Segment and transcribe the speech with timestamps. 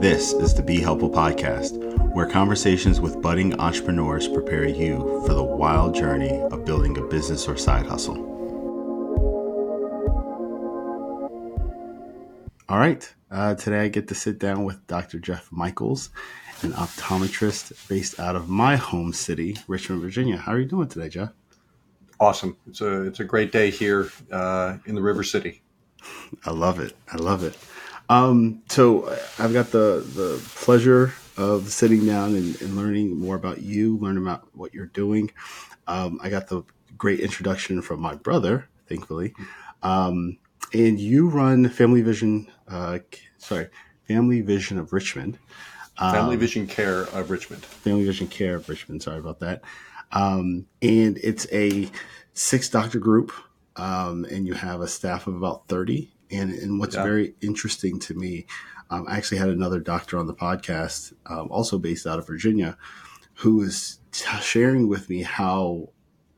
[0.00, 1.76] This is the Be Helpful Podcast,
[2.14, 7.48] where conversations with budding entrepreneurs prepare you for the wild journey of building a business
[7.48, 8.16] or side hustle.
[12.68, 15.18] All right, uh, today I get to sit down with Dr.
[15.18, 16.10] Jeff Michaels,
[16.62, 20.36] an optometrist based out of my home city, Richmond, Virginia.
[20.36, 21.30] How are you doing today, Jeff?
[22.20, 22.56] Awesome.
[22.68, 25.60] It's a it's a great day here uh, in the River City.
[26.46, 26.96] I love it.
[27.12, 27.56] I love it.
[28.08, 29.08] Um, so
[29.38, 34.24] I've got the the pleasure of sitting down and, and, learning more about you, learning
[34.24, 35.30] about what you're doing.
[35.86, 36.64] Um, I got the
[36.96, 39.34] great introduction from my brother, thankfully.
[39.84, 40.38] Um,
[40.74, 42.98] and you run Family Vision, uh,
[43.36, 43.68] sorry,
[44.08, 45.38] Family Vision of Richmond.
[45.96, 47.64] Family um, Vision Care of Richmond.
[47.64, 49.02] Family Vision Care of Richmond.
[49.02, 49.62] Sorry about that.
[50.10, 51.88] Um, and it's a
[52.34, 53.32] six doctor group,
[53.76, 57.02] um, and you have a staff of about 30 and and what's yeah.
[57.02, 58.46] very interesting to me,
[58.90, 62.76] um, I actually had another doctor on the podcast, um, also based out of Virginia,
[63.34, 65.90] who was t- sharing with me how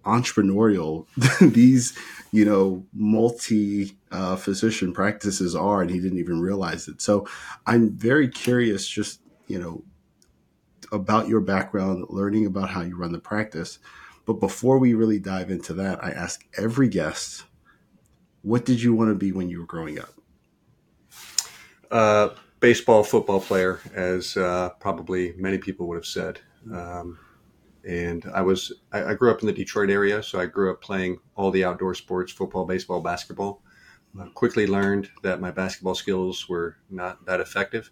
[0.05, 1.07] entrepreneurial
[1.53, 1.97] these
[2.33, 7.01] you know multi uh, physician practices are, and he didn't even realize it.
[7.01, 7.27] So
[7.67, 9.83] I'm very curious, just you know,
[10.93, 13.79] about your background, learning about how you run the practice.
[14.27, 17.45] But before we really dive into that, I ask every guest
[18.43, 20.15] what did you want to be when you were growing up?
[21.91, 26.41] Uh, baseball, football player, as uh, probably many people would have said.
[26.73, 27.19] Um,
[27.87, 30.83] and I was I, I, grew up in the Detroit area, so I grew up
[30.83, 33.63] playing all the outdoor sports: football, baseball, basketball.
[34.21, 37.91] I quickly learned that my basketball skills were not that effective,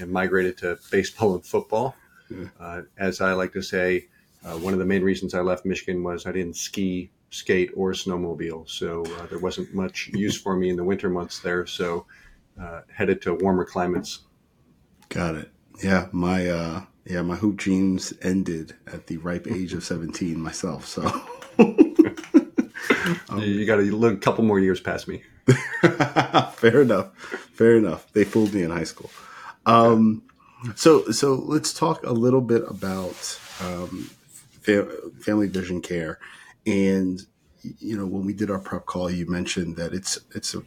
[0.00, 1.94] and migrated to baseball and football.
[2.60, 4.08] Uh, as I like to say,
[4.44, 7.92] uh, one of the main reasons I left Michigan was I didn't ski skate or
[7.92, 8.68] snowmobile.
[8.68, 11.66] So uh, there wasn't much use for me in the winter months there.
[11.66, 12.06] So
[12.60, 14.20] uh, headed to warmer climates.
[15.08, 15.50] Got it.
[15.82, 20.86] Yeah, my uh, yeah my hoop dreams ended at the ripe age of seventeen myself.
[20.86, 21.02] So
[21.58, 25.22] um, you got a couple more years past me.
[26.52, 27.16] fair enough.
[27.52, 28.12] Fair enough.
[28.12, 29.10] They fooled me in high school.
[29.66, 30.24] Um,
[30.74, 34.10] so so let's talk a little bit about um,
[34.60, 36.18] family vision care
[36.68, 37.22] and
[37.62, 40.62] you know, when we did our prep call, you mentioned that it's it's a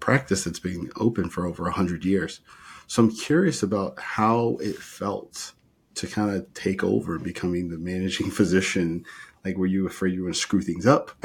[0.00, 2.40] practice that's been open for over hundred years.
[2.86, 5.52] So I'm curious about how it felt
[5.96, 9.04] to kind of take over becoming the managing physician.
[9.44, 11.10] Like, were you afraid you were going to screw things up?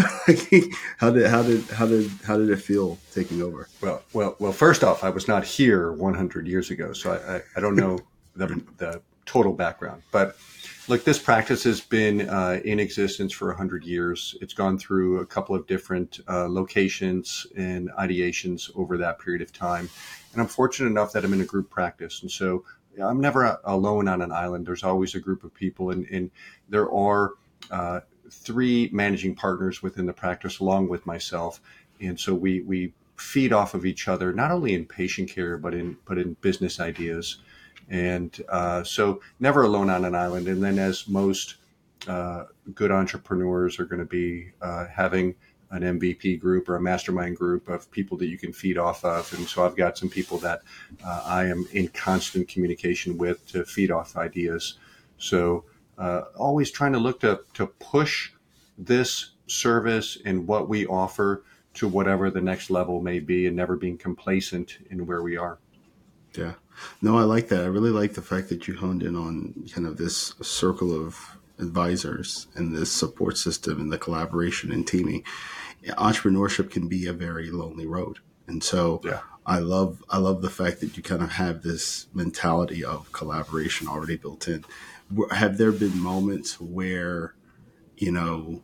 [0.97, 3.69] how did how did how did how did it feel taking over?
[3.81, 4.51] Well, well, well.
[4.51, 7.99] First off, I was not here 100 years ago, so I, I, I don't know
[8.35, 10.35] the, the total background, but
[10.89, 14.35] Look, this practice has been uh, in existence for 100 years.
[14.41, 19.53] It's gone through a couple of different uh, locations and ideations over that period of
[19.53, 19.87] time.
[20.33, 22.23] And I'm fortunate enough that I'm in a group practice.
[22.23, 22.65] And so
[22.99, 24.65] I'm never alone on an island.
[24.65, 26.31] There's always a group of people, and, and
[26.69, 27.33] there are
[27.69, 27.99] uh,
[28.31, 31.61] three managing partners within the practice, along with myself.
[32.01, 35.75] And so we, we feed off of each other, not only in patient care, but
[35.75, 37.37] in, but in business ideas.
[37.89, 40.47] And uh, so, never alone on an island.
[40.47, 41.55] And then, as most
[42.07, 45.35] uh, good entrepreneurs are going to be uh, having
[45.71, 49.31] an MVP group or a mastermind group of people that you can feed off of.
[49.33, 50.61] And so, I've got some people that
[51.03, 54.77] uh, I am in constant communication with to feed off ideas.
[55.17, 55.65] So,
[55.97, 58.31] uh, always trying to look to, to push
[58.77, 63.75] this service and what we offer to whatever the next level may be and never
[63.75, 65.59] being complacent in where we are.
[66.35, 66.53] Yeah.
[67.01, 67.63] No, I like that.
[67.63, 71.37] I really like the fact that you honed in on kind of this circle of
[71.59, 75.23] advisors and this support system and the collaboration and teaming.
[75.87, 78.19] Entrepreneurship can be a very lonely road.
[78.47, 79.21] And so yeah.
[79.45, 83.87] I love I love the fact that you kind of have this mentality of collaboration
[83.87, 84.63] already built in.
[85.31, 87.33] Have there been moments where,
[87.97, 88.61] you know,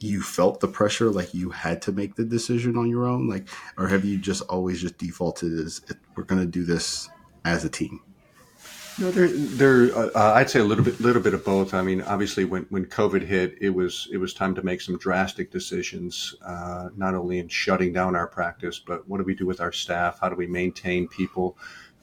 [0.00, 3.48] you felt the pressure like you had to make the decision on your own like
[3.78, 5.80] or have you just always just defaulted as
[6.16, 7.08] we're going to do this
[7.44, 8.00] as a team?
[8.98, 9.96] No, there, there.
[9.96, 11.72] Uh, I'd say a little bit, little bit of both.
[11.72, 14.98] I mean, obviously, when, when COVID hit, it was it was time to make some
[14.98, 19.46] drastic decisions, uh, not only in shutting down our practice, but what do we do
[19.46, 20.20] with our staff?
[20.20, 21.56] How do we maintain people,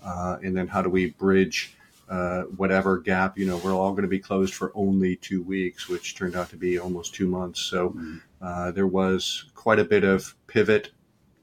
[0.04, 1.76] uh, and then how do we bridge
[2.10, 3.38] uh, whatever gap?
[3.38, 6.50] You know, we're all going to be closed for only two weeks, which turned out
[6.50, 7.62] to be almost two months.
[7.62, 8.72] So mm-hmm.
[8.74, 10.90] there was quite a bit of pivot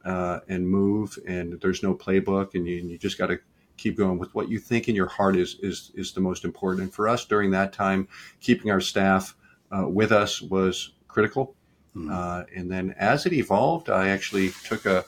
[0.05, 3.39] uh, and move, and there's no playbook, and you, and you just got to
[3.77, 6.83] keep going with what you think in your heart is is is the most important.
[6.83, 8.09] And for us during that time,
[8.41, 9.37] keeping our staff
[9.71, 11.55] uh, with us was critical.
[11.97, 12.11] Mm-hmm.
[12.13, 15.05] Uh, and then as it evolved, I actually took a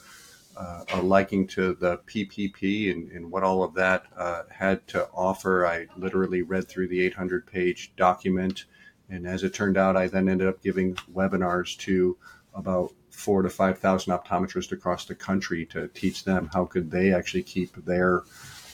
[0.59, 5.07] uh, a liking to the PPP and, and what all of that uh, had to
[5.13, 5.65] offer.
[5.65, 8.65] I literally read through the 800 page document.
[9.09, 12.17] And as it turned out, I then ended up giving webinars to
[12.53, 17.43] about four to 5,000 optometrists across the country to teach them how could they actually
[17.43, 18.23] keep their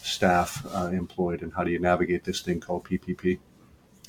[0.06, 3.40] staff uh, employed and how do you navigate this thing called PPP.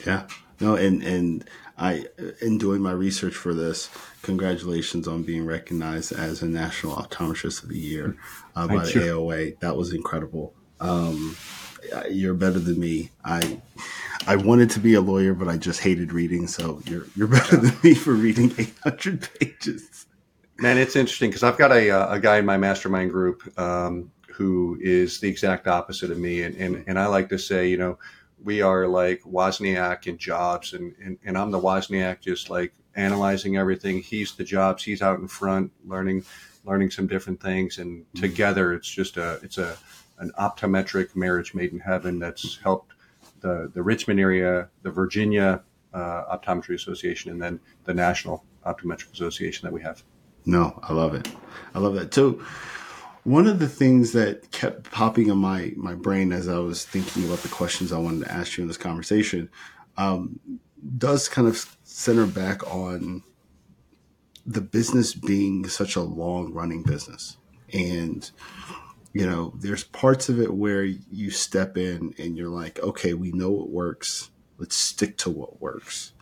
[0.07, 0.27] Yeah.
[0.61, 1.45] No, and and
[1.77, 2.07] I,
[2.41, 3.91] in doing my research for this,
[4.23, 8.17] congratulations on being recognized as a National Optometrist of the Year
[8.55, 8.93] uh, by the.
[8.93, 9.59] AOA.
[9.61, 10.55] That was incredible.
[10.81, 11.37] Um,
[12.11, 13.11] you're better than me.
[13.25, 13.61] I
[14.27, 16.47] I wanted to be a lawyer, but I just hated reading.
[16.47, 20.07] So you're you're better than me for reading 800 pages.
[20.59, 24.11] Man, it's interesting because I've got a uh, a guy in my mastermind group um,
[24.37, 27.79] who is the exact opposite of me, and, and and I like to say, you
[27.79, 27.99] know,
[28.43, 33.57] we are like Wozniak and Jobs, and, and, and I'm the Wozniak, just like analyzing
[33.57, 34.03] everything.
[34.03, 34.83] He's the Jobs.
[34.83, 36.25] He's out in front, learning
[36.65, 38.21] learning some different things, and mm-hmm.
[38.21, 39.77] together it's just a it's a
[40.19, 42.93] an optometric marriage made in heaven that's helped
[43.41, 45.63] the the Richmond area, the Virginia
[45.95, 50.03] uh, Optometry Association, and then the National Optometric Association that we have.
[50.45, 51.29] No, I love it.
[51.75, 52.45] I love that too.
[53.27, 57.25] One of the things that kept popping in my my brain as I was thinking
[57.25, 59.49] about the questions I wanted to ask you in this conversation
[59.97, 60.39] um,
[60.97, 63.25] does kind of center back on
[64.47, 67.37] the business being such a long running business.
[67.73, 68.31] And
[69.13, 73.33] you know there's parts of it where you step in and you're like okay we
[73.33, 74.31] know what works.
[74.57, 76.13] Let's stick to what works.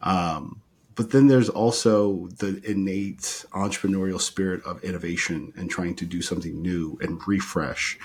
[0.00, 0.62] Um,
[0.96, 6.60] but then there's also the innate entrepreneurial spirit of innovation and trying to do something
[6.60, 7.98] new and refresh.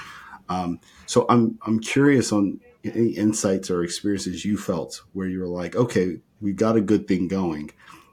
[0.50, 5.48] Um, so I'm I'm curious on any insights or experiences you felt where you were
[5.48, 7.72] like, okay, we've got a good thing going,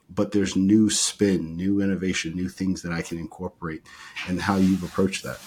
[0.09, 3.83] but there's new spin, new innovation, new things that I can incorporate,
[4.29, 5.41] and how you've approached that.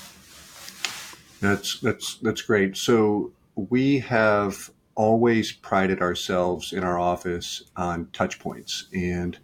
[1.39, 2.75] That's that's that's great.
[2.75, 4.69] So we have
[5.01, 8.85] always prided ourselves in our office on touch points.
[8.93, 9.35] And,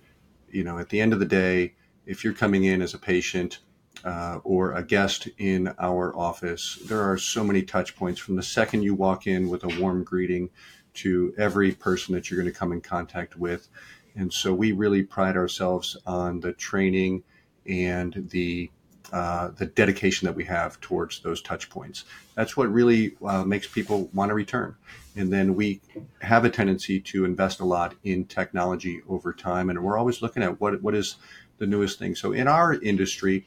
[0.51, 1.73] you know, at the end of the day,
[2.05, 3.57] if you're coming in as a patient
[4.05, 8.43] uh, or a guest in our office, there are so many touch points from the
[8.43, 10.51] second you walk in with a warm greeting
[10.93, 13.67] to every person that you're going to come in contact with.
[14.15, 17.23] And so we really pride ourselves on the training
[17.65, 18.69] and the
[19.13, 22.05] uh, the dedication that we have towards those touch points.
[22.35, 24.75] That's what really uh, makes people want to return.
[25.15, 25.81] And then we
[26.21, 30.43] have a tendency to invest a lot in technology over time, and we're always looking
[30.43, 31.15] at what what is
[31.57, 32.15] the newest thing.
[32.15, 33.45] So in our industry,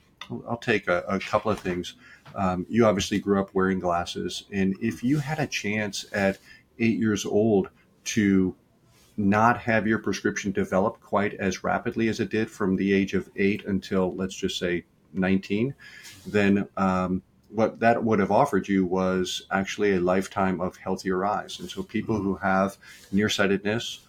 [0.48, 1.94] I'll take a, a couple of things.
[2.34, 6.38] Um, you obviously grew up wearing glasses, and if you had a chance at
[6.78, 7.68] eight years old
[8.02, 8.54] to
[9.16, 13.28] not have your prescription develop quite as rapidly as it did from the age of
[13.36, 15.74] eight until let's just say 19,
[16.26, 21.58] then um, what that would have offered you was actually a lifetime of healthier eyes.
[21.60, 22.76] And so people who have
[23.12, 24.00] nearsightedness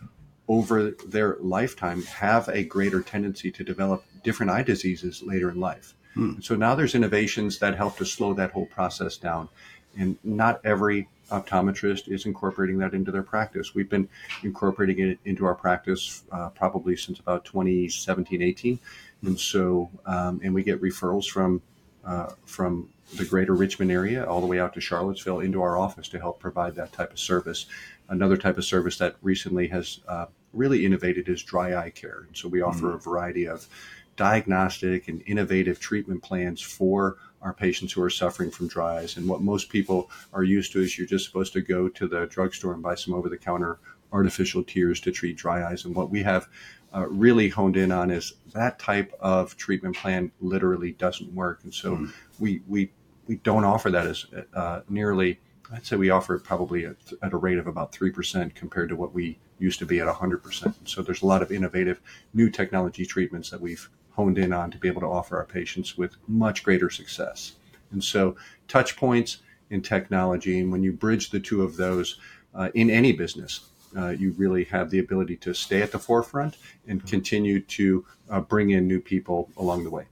[0.47, 5.95] over their lifetime have a greater tendency to develop different eye diseases later in life.
[6.13, 6.39] Hmm.
[6.41, 9.49] So now there's innovations that help to slow that whole process down.
[9.97, 13.73] And not every optometrist is incorporating that into their practice.
[13.73, 14.07] We've been
[14.43, 18.79] incorporating it into our practice uh, probably since about 2017, 18.
[19.23, 21.61] And so, um, and we get referrals from
[22.03, 26.07] uh, from the greater Richmond area all the way out to Charlottesville into our office
[26.09, 27.67] to help provide that type of service.
[28.09, 32.23] Another type of service that recently has uh, really innovated is dry eye care.
[32.27, 32.95] And so we offer mm-hmm.
[32.95, 33.67] a variety of
[34.15, 39.17] diagnostic and innovative treatment plans for our patients who are suffering from dry eyes.
[39.17, 42.27] And what most people are used to is you're just supposed to go to the
[42.27, 43.79] drugstore and buy some over the counter
[44.13, 45.85] artificial tears to treat dry eyes.
[45.85, 46.47] And what we have
[46.93, 51.61] uh, really honed in on is that type of treatment plan literally doesn't work.
[51.63, 52.13] And so mm.
[52.39, 52.91] we, we,
[53.27, 55.39] we don't offer that as uh, nearly,
[55.71, 58.95] I'd say we offer it probably at, at, a rate of about 3% compared to
[58.95, 60.73] what we used to be at 100%.
[60.83, 62.01] So there's a lot of innovative
[62.33, 65.97] new technology treatments that we've honed in on to be able to offer our patients
[65.97, 67.53] with much greater success.
[67.91, 68.35] And so
[68.67, 69.37] touch points
[69.69, 72.19] in technology, and when you bridge the two of those
[72.53, 73.61] uh, in any business,
[73.97, 77.07] uh, you really have the ability to stay at the forefront and mm-hmm.
[77.07, 80.05] continue to uh, bring in new people along the way.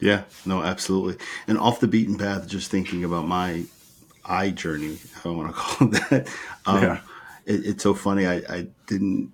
[0.00, 1.24] Yeah, no, absolutely.
[1.46, 3.64] And off the beaten path, just thinking about my
[4.24, 6.28] eye journey, if I want to call it that.
[6.66, 7.00] Um, yeah.
[7.46, 8.26] It, it's so funny.
[8.26, 9.32] I, I, didn't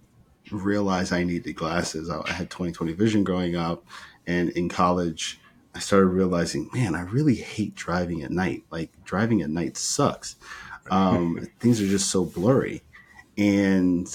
[0.51, 2.11] realize I needed glasses.
[2.11, 3.85] I, I had 20/20 vision growing up,
[4.27, 5.41] and in college,
[5.75, 8.65] I started realizing, man, I really hate driving at night.
[8.71, 10.37] Like driving at night sucks.
[10.91, 12.83] Um, things are just so blurry.
[13.37, 14.09] And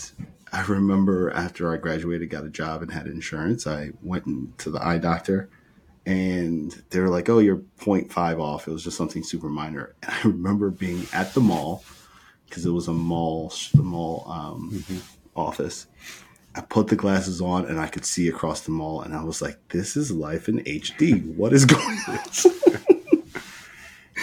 [0.51, 4.85] I remember after I graduated, got a job and had insurance, I went to the
[4.85, 5.49] eye doctor
[6.05, 9.93] and they were like, "Oh, you're 0.5 off." It was just something super minor.
[10.03, 11.83] And I remember being at the mall
[12.49, 14.97] because it was a mall, the mall um, mm-hmm.
[15.35, 15.87] Office.
[16.53, 19.41] I put the glasses on and I could see across the mall, and I was
[19.41, 21.23] like, "This is life in HD.
[21.35, 22.17] What is going on?"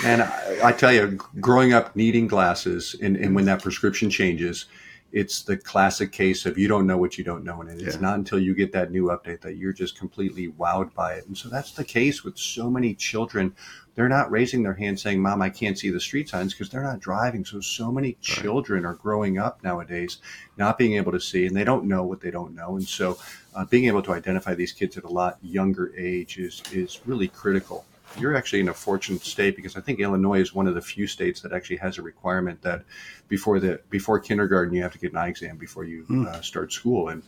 [0.04, 4.66] and I, I, tell you, growing up needing glasses, and, and when that prescription changes,
[5.10, 7.62] it's the classic case of you don't know what you don't know.
[7.62, 8.00] And it's yeah.
[8.00, 11.26] not until you get that new update that you're just completely wowed by it.
[11.26, 13.54] And so that's the case with so many children.
[13.98, 16.84] They're not raising their hand saying, Mom, I can't see the street signs because they're
[16.84, 17.44] not driving.
[17.44, 20.18] So, so many children are growing up nowadays
[20.56, 22.76] not being able to see and they don't know what they don't know.
[22.76, 23.18] And so,
[23.56, 27.26] uh, being able to identify these kids at a lot younger age is, is really
[27.26, 27.84] critical
[28.18, 31.06] you're actually in a fortunate state because I think Illinois is one of the few
[31.06, 32.84] states that actually has a requirement that
[33.28, 36.26] before the before kindergarten you have to get an eye exam before you mm.
[36.26, 37.22] uh, start school, and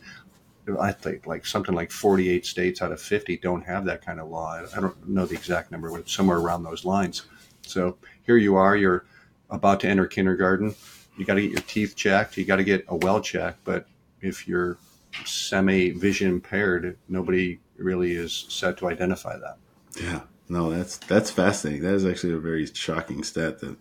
[0.79, 4.29] I think like something like 48 states out of 50 don't have that kind of
[4.29, 4.61] law.
[4.75, 7.23] I don't know the exact number, but it's somewhere around those lines.
[7.63, 9.05] So here you are, you're
[9.49, 10.75] about to enter kindergarten.
[11.17, 12.37] You got to get your teeth checked.
[12.37, 13.57] You got to get a well check.
[13.63, 13.87] But
[14.21, 14.77] if you're
[15.25, 19.57] semi vision impaired, nobody really is set to identify that.
[20.01, 20.21] Yeah.
[20.47, 21.83] No, that's that's fascinating.
[21.83, 23.77] That is actually a very shocking stat that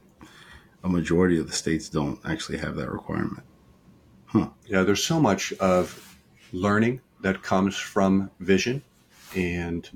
[0.85, 3.43] a majority of the states don't actually have that requirement.
[4.27, 4.51] Huh.
[4.67, 6.10] Yeah, there's so much of
[6.53, 8.83] learning that comes from vision,
[9.35, 9.89] and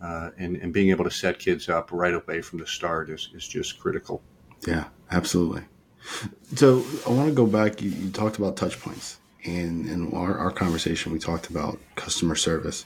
[0.00, 3.30] uh, and and being able to set kids up right away from the start is
[3.34, 4.22] is just critical.
[4.66, 5.62] Yeah, absolutely.
[6.56, 7.80] So I want to go back.
[7.80, 12.34] You, you talked about touch points, and in our, our conversation, we talked about customer
[12.34, 12.84] service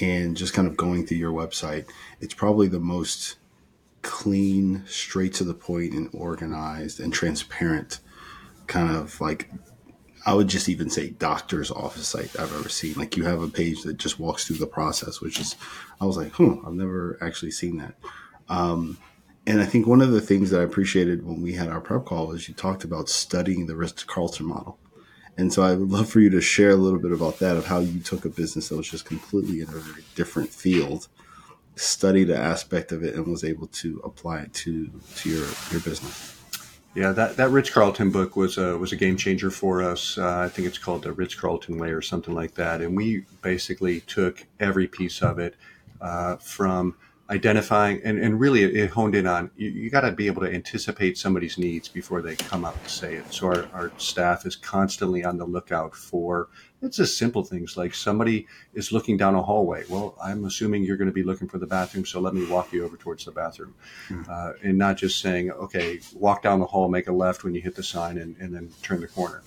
[0.00, 1.86] and just kind of going through your website,
[2.20, 3.36] it's probably the most
[4.00, 8.00] clean, straight to the point, and organized and transparent
[8.66, 9.50] kind of like
[10.24, 12.94] I would just even say doctor's office site I've ever seen.
[12.94, 15.56] Like you have a page that just walks through the process, which is
[16.00, 17.94] I was like, hmm, I've never actually seen that.
[18.48, 18.98] Um,
[19.46, 22.04] and I think one of the things that I appreciated when we had our prep
[22.04, 24.78] call was you talked about studying the Ritz Carlton model.
[25.36, 27.66] And so I would love for you to share a little bit about that of
[27.66, 31.08] how you took a business that was just completely in a very different field,
[31.74, 35.80] studied an aspect of it, and was able to apply it to to your your
[35.80, 36.41] business.
[36.94, 40.18] Yeah, that, that Ritz Carlton book was a was a game changer for us.
[40.18, 42.82] Uh, I think it's called the Ritz Carlton Way or something like that.
[42.82, 45.56] And we basically took every piece of it
[46.02, 46.96] uh, from
[47.30, 50.52] identifying and, and really it honed in on you, you got to be able to
[50.52, 54.54] anticipate somebody's needs before they come up and say it so our, our staff is
[54.54, 56.48] constantly on the lookout for
[56.82, 60.96] it's just simple things like somebody is looking down a hallway well i'm assuming you're
[60.96, 63.32] going to be looking for the bathroom so let me walk you over towards the
[63.32, 63.74] bathroom
[64.08, 64.30] mm-hmm.
[64.30, 67.60] uh, and not just saying okay walk down the hall make a left when you
[67.60, 69.42] hit the sign and, and then turn the corner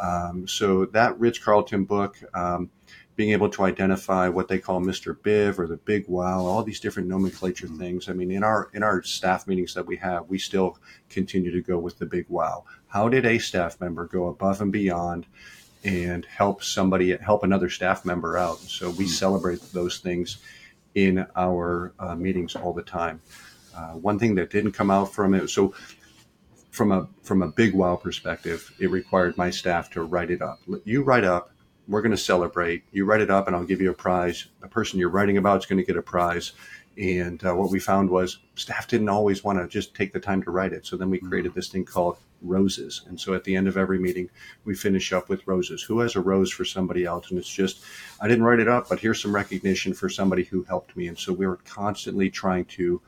[0.00, 2.70] um, so that Ritz Carlton book um,
[3.16, 5.14] being able to identify what they call Mr.
[5.14, 7.78] Biv or the Big Wow, all these different nomenclature mm-hmm.
[7.78, 8.08] things.
[8.08, 10.78] I mean, in our in our staff meetings that we have, we still
[11.10, 12.64] continue to go with the Big Wow.
[12.86, 15.26] How did a staff member go above and beyond
[15.84, 18.58] and help somebody help another staff member out?
[18.58, 19.06] So we mm-hmm.
[19.06, 20.38] celebrate those things
[20.94, 23.20] in our uh, meetings all the time.
[23.76, 25.74] Uh, one thing that didn't come out from it, so
[26.70, 30.60] from a from a big wow perspective, it required my staff to write it up.
[30.84, 31.50] You write up
[31.90, 32.84] we're going to celebrate.
[32.92, 34.46] You write it up, and I'll give you a prize.
[34.60, 36.52] The person you're writing about is going to get a prize.
[36.96, 40.42] And uh, what we found was staff didn't always want to just take the time
[40.44, 40.86] to write it.
[40.86, 41.28] So then we mm-hmm.
[41.28, 43.02] created this thing called roses.
[43.06, 44.30] And so at the end of every meeting,
[44.64, 45.82] we finish up with roses.
[45.82, 47.30] Who has a rose for somebody else?
[47.30, 47.82] And it's just,
[48.20, 51.08] I didn't write it up, but here's some recognition for somebody who helped me.
[51.08, 53.00] And so we were constantly trying to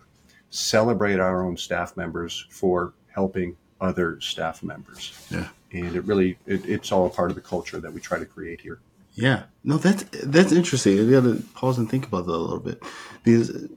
[0.50, 5.26] celebrate our own staff members for helping other staff members.
[5.30, 8.18] Yeah and it really it, it's all a part of the culture that we try
[8.18, 8.80] to create here.
[9.14, 10.96] Yeah, no, that's that's interesting.
[10.96, 12.82] You got to pause and think about that a little bit
[13.24, 13.68] because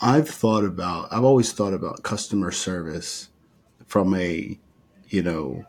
[0.00, 3.28] I've thought about I've always thought about customer service
[3.88, 4.56] from a
[5.08, 5.64] you know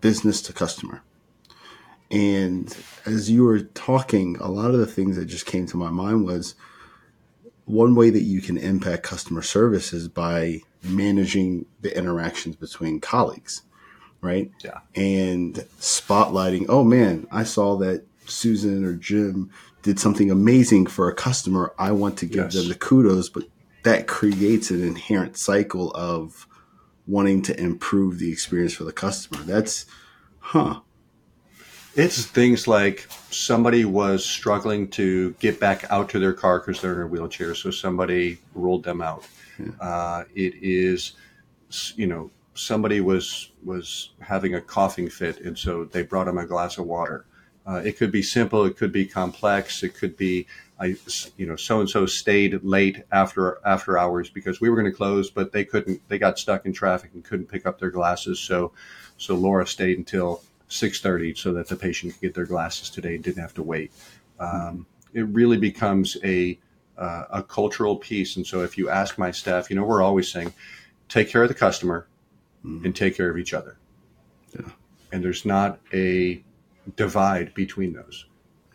[0.00, 1.02] business to customer.
[2.10, 2.74] And
[3.04, 6.24] as you were talking, a lot of the things that just came to my mind
[6.24, 6.54] was
[7.66, 13.62] one way that you can impact customer service is by managing the interactions between colleagues
[14.20, 14.50] right?
[14.64, 14.80] Yeah.
[14.94, 19.50] And spotlighting, oh man, I saw that Susan or Jim
[19.82, 21.72] did something amazing for a customer.
[21.78, 22.54] I want to give yes.
[22.54, 23.44] them the kudos, but
[23.84, 26.46] that creates an inherent cycle of
[27.08, 29.42] wanting to improve the experience for the customer.
[29.42, 29.86] That's,
[30.38, 30.80] huh.
[31.96, 36.94] It's things like somebody was struggling to get back out to their car because they're
[36.94, 39.26] in a wheelchair, so somebody rolled them out.
[39.58, 39.72] Yeah.
[39.80, 41.14] Uh, it is,
[41.96, 46.46] you know, somebody was was having a coughing fit, and so they brought him a
[46.46, 47.24] glass of water.
[47.66, 50.46] Uh, it could be simple, it could be complex, it could be
[50.80, 50.96] I,
[51.36, 54.96] you know, so and so stayed late after after hours because we were going to
[54.96, 56.06] close, but they couldn't.
[56.08, 58.38] They got stuck in traffic and couldn't pick up their glasses.
[58.38, 58.72] So,
[59.16, 63.16] so Laura stayed until six thirty so that the patient could get their glasses today
[63.16, 63.90] and didn't have to wait.
[64.38, 66.58] Um, it really becomes a
[66.96, 68.36] uh, a cultural piece.
[68.36, 70.52] And so, if you ask my staff, you know, we're always saying,
[71.08, 72.06] take care of the customer
[72.64, 72.84] mm-hmm.
[72.84, 73.78] and take care of each other.
[74.54, 74.70] Yeah.
[75.10, 76.42] And there's not a
[76.94, 78.26] divide between those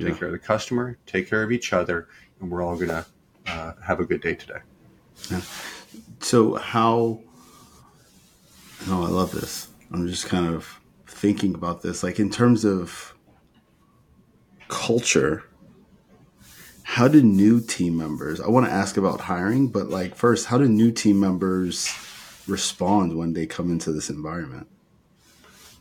[0.04, 0.20] take yeah.
[0.20, 2.08] care of the customer, take care of each other,
[2.40, 3.06] and we're all going to
[3.48, 4.60] uh, have a good day today.
[5.30, 5.42] Yeah.
[6.20, 7.20] So, how?
[8.88, 9.70] Oh, I love this.
[9.92, 12.04] I'm just kind of thinking about this.
[12.04, 13.14] Like, in terms of
[14.68, 15.44] culture,
[16.84, 18.42] how do new team members?
[18.42, 21.90] I want to ask about hiring, but like, first, how do new team members
[22.48, 24.68] respond when they come into this environment?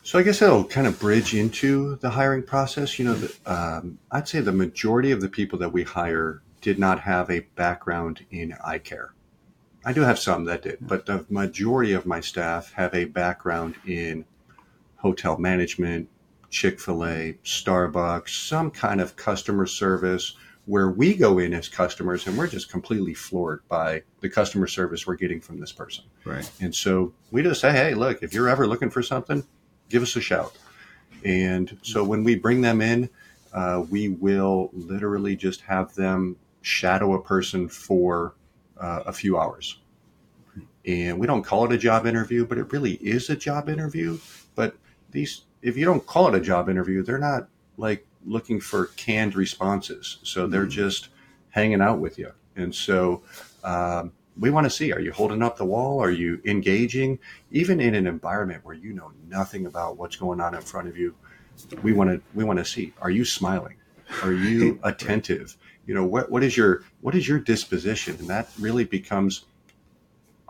[0.04, 2.98] So I guess that'll kind of bridge into the hiring process.
[2.98, 6.78] You know, the, um, I'd say the majority of the people that we hire did
[6.78, 9.14] not have a background in eye care.
[9.84, 13.76] I do have some that did, but the majority of my staff have a background
[13.86, 14.24] in
[14.96, 16.08] hotel management,
[16.50, 20.34] Chick fil A, Starbucks, some kind of customer service
[20.66, 25.06] where we go in as customers and we're just completely floored by the customer service
[25.06, 26.04] we're getting from this person.
[26.24, 26.48] Right.
[26.60, 29.44] And so we just say, hey, look, if you're ever looking for something,
[29.92, 30.56] give us a shout.
[31.24, 33.08] And so when we bring them in,
[33.52, 38.34] uh, we will literally just have them shadow a person for
[38.80, 39.78] uh, a few hours.
[40.84, 44.18] And we don't call it a job interview, but it really is a job interview.
[44.56, 44.74] But
[45.10, 49.36] these, if you don't call it a job interview, they're not like looking for canned
[49.36, 50.18] responses.
[50.22, 50.70] So they're mm-hmm.
[50.70, 51.10] just
[51.50, 52.32] hanging out with you.
[52.56, 53.22] And so
[53.62, 56.02] um, we want to see are you holding up the wall?
[56.02, 57.18] Are you engaging?
[57.50, 60.96] Even in an environment where you know nothing about what's going on in front of
[60.96, 61.14] you
[61.82, 63.76] we want to we want to see are you smiling?
[64.22, 65.56] Are you attentive?
[65.86, 68.16] You know what what is your what is your disposition?
[68.18, 69.44] And that really becomes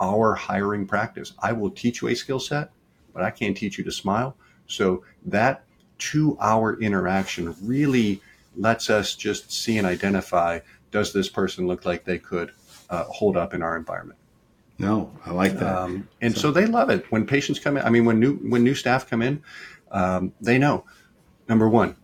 [0.01, 1.33] our hiring practice.
[1.39, 2.71] I will teach you a skill set
[3.13, 4.37] but i can't teach you to smile.
[4.67, 5.65] So that
[5.99, 8.21] two hour interaction really
[8.57, 12.53] lets us just see and identify does this person look like they could
[12.93, 14.19] uh, hold up in our environment.
[14.79, 15.77] No, I like that.
[15.77, 16.41] Um, and so.
[16.41, 16.51] so.
[16.53, 17.85] they love it when patients come in.
[17.85, 19.43] I mean, when new when new staff come in,
[19.91, 20.85] um, they know.
[21.49, 21.97] Number one,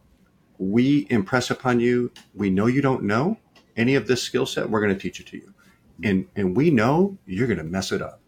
[0.59, 2.11] we impress upon you.
[2.35, 3.39] We know you don't know
[3.77, 4.71] any of this skill set.
[4.71, 5.55] We're going to teach it to you,
[6.03, 8.21] and and we know you're going to mess it up.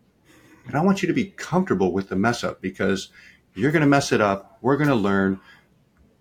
[0.67, 3.09] And I want you to be comfortable with the mess up because
[3.55, 4.59] you're going to mess it up.
[4.61, 5.41] We're going to learn,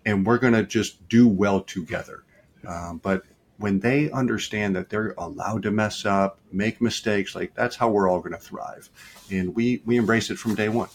[0.05, 2.23] and we're going to just do well together.
[2.65, 3.23] Um, but
[3.59, 8.09] when they understand that they're allowed to mess up, make mistakes, like that's how we're
[8.09, 8.89] all going to thrive.
[9.29, 10.89] And we we embrace it from day one.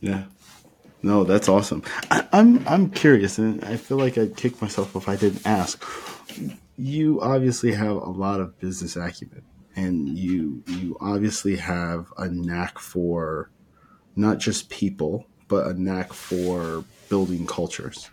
[0.00, 0.24] Yeah.
[1.02, 1.82] No, that's awesome.
[2.10, 5.46] I, am I'm, I'm curious, and I feel like I'd kick myself if I didn't
[5.46, 5.84] ask.
[6.78, 9.42] You obviously have a lot of business acumen,
[9.76, 13.50] and you you obviously have a knack for
[14.16, 18.08] not just people, but a knack for building cultures,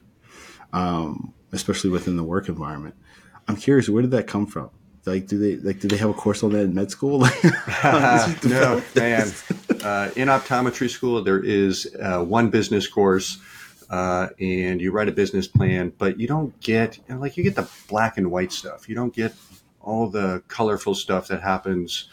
[0.74, 2.96] um, especially within the work environment.
[3.48, 4.70] I'm curious, where did that come from?
[5.06, 7.20] Like, do they like do they have a course on that in med school?
[8.44, 9.32] no, man.
[9.84, 13.40] Uh, in optometry school, there is uh, one business course,
[13.90, 17.44] uh, and you write a business plan, but you don't get you know, like you
[17.44, 18.88] get the black and white stuff.
[18.88, 19.34] You don't get
[19.80, 22.08] all the colorful stuff that happens,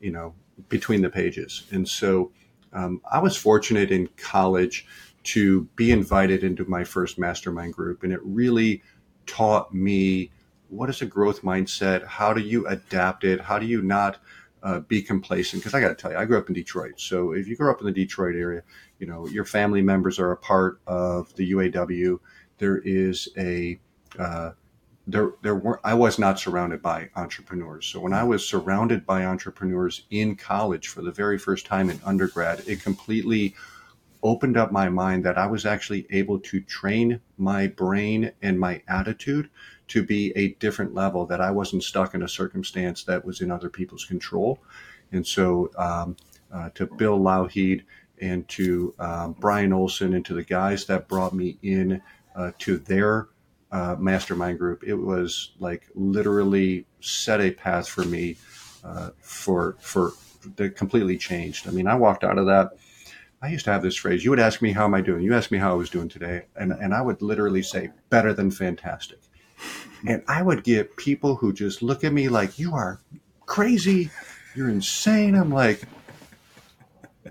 [0.00, 0.34] you know,
[0.70, 1.64] between the pages.
[1.70, 2.32] And so,
[2.72, 4.86] um, I was fortunate in college
[5.22, 8.82] to be invited into my first mastermind group, and it really
[9.26, 10.30] taught me
[10.70, 12.06] what is a growth mindset?
[12.06, 13.40] How do you adapt it?
[13.40, 14.18] How do you not
[14.62, 15.62] uh, be complacent?
[15.62, 17.00] Because I got to tell you, I grew up in Detroit.
[17.00, 18.62] So if you grew up in the Detroit area,
[18.98, 22.18] you know your family members are a part of the UAW.
[22.58, 23.80] There is a
[24.18, 24.52] uh,
[25.06, 27.86] there there were I was not surrounded by entrepreneurs.
[27.86, 32.00] So when I was surrounded by entrepreneurs in college for the very first time in
[32.04, 33.54] undergrad, it completely
[34.22, 38.82] opened up my mind that I was actually able to train my brain and my
[38.86, 39.48] attitude
[39.90, 43.50] to be a different level, that I wasn't stuck in a circumstance that was in
[43.50, 44.58] other people's control.
[45.12, 46.16] And so um,
[46.52, 47.82] uh, to Bill Lougheed
[48.20, 52.02] and to um, Brian Olson and to the guys that brought me in
[52.36, 53.28] uh, to their
[53.72, 58.36] uh, mastermind group, it was like literally set a path for me
[58.84, 60.12] uh, for for
[60.56, 61.68] that completely changed.
[61.68, 62.72] I mean, I walked out of that.
[63.42, 64.24] I used to have this phrase.
[64.24, 66.08] You would ask me, "How am I doing?" You ask me how I was doing
[66.08, 69.20] today, and and I would literally say, "Better than fantastic."
[70.06, 73.00] And I would get people who just look at me like, you are
[73.46, 74.10] crazy.
[74.54, 75.34] You're insane.
[75.34, 75.82] I'm like,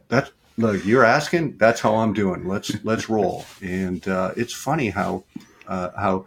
[0.07, 2.47] that's, look, you're asking, that's how I'm doing.
[2.47, 3.45] Let's, let's roll.
[3.61, 5.23] And uh, it's funny how,
[5.67, 6.25] uh, how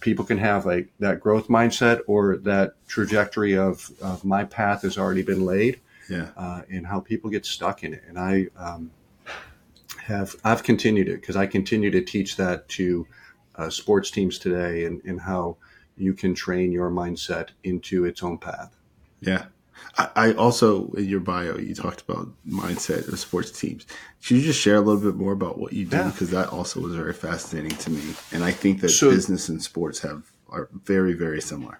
[0.00, 4.98] people can have like that growth mindset or that trajectory of, of my path has
[4.98, 8.90] already been laid yeah uh, and how people get stuck in it and i um,
[10.02, 13.06] have i've continued it because i continue to teach that to
[13.56, 15.56] uh, sports teams today and, and how
[15.96, 18.76] you can train your mindset into its own path
[19.20, 19.46] yeah
[19.98, 23.84] I, I also in your bio you talked about mindset of sports teams.
[24.26, 26.10] Could you just share a little bit more about what you do Yeah.
[26.10, 29.62] because that also was very fascinating to me, and I think that So- business and
[29.62, 31.78] sports have are very very similar.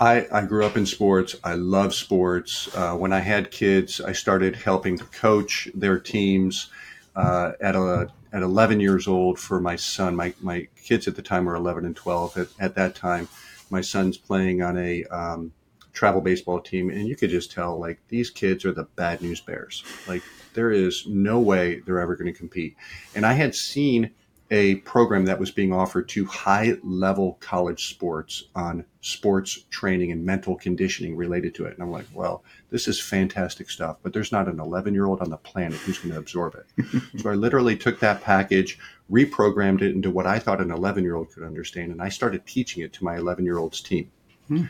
[0.00, 1.34] I, I grew up in sports.
[1.42, 2.68] I love sports.
[2.74, 6.68] Uh, when I had kids, I started helping to coach their teams
[7.16, 10.16] uh, at a, at 11 years old for my son.
[10.16, 12.36] My, my kids at the time were 11 and 12.
[12.38, 13.28] At, at that time,
[13.70, 15.52] my son's playing on a um,
[15.92, 19.40] travel baseball team, and you could just tell like these kids are the bad news
[19.40, 19.84] bears.
[20.08, 20.22] Like
[20.54, 22.76] there is no way they're ever going to compete.
[23.14, 24.10] And I had seen
[24.50, 30.24] a program that was being offered to high level college sports on sports training and
[30.24, 31.72] mental conditioning related to it.
[31.74, 35.20] And I'm like, well, this is fantastic stuff, but there's not an 11 year old
[35.20, 37.02] on the planet who's going to absorb it.
[37.20, 38.78] so I literally took that package,
[39.10, 42.46] reprogrammed it into what I thought an 11 year old could understand, and I started
[42.46, 44.10] teaching it to my 11 year old's team.
[44.48, 44.64] Hmm.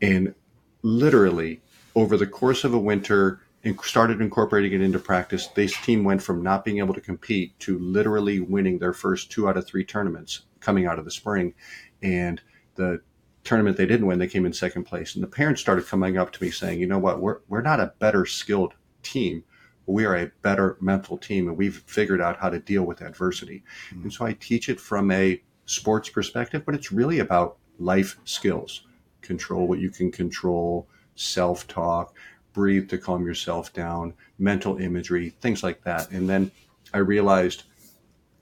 [0.00, 0.34] And
[0.82, 1.60] literally,
[1.96, 3.40] over the course of a winter,
[3.82, 5.48] started incorporating it into practice.
[5.48, 9.48] This team went from not being able to compete to literally winning their first two
[9.48, 11.54] out of three tournaments coming out of the spring.
[12.02, 12.40] And
[12.76, 13.00] the
[13.44, 15.14] tournament they didn't win, they came in second place.
[15.14, 17.80] And the parents started coming up to me saying, you know what, we're, we're not
[17.80, 19.42] a better skilled team.
[19.86, 23.62] We are a better mental team, and we've figured out how to deal with adversity.
[23.90, 24.02] Hmm.
[24.02, 28.82] And so I teach it from a sports perspective, but it's really about life skills
[29.26, 32.14] control what you can control, self talk,
[32.56, 36.10] breathe to calm yourself down, mental imagery, things like that.
[36.10, 36.50] And then
[36.94, 37.64] I realized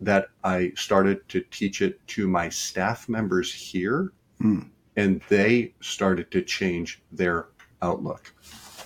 [0.01, 4.71] that I started to teach it to my staff members here, Mm.
[4.97, 7.47] and they started to change their
[7.83, 8.33] outlook.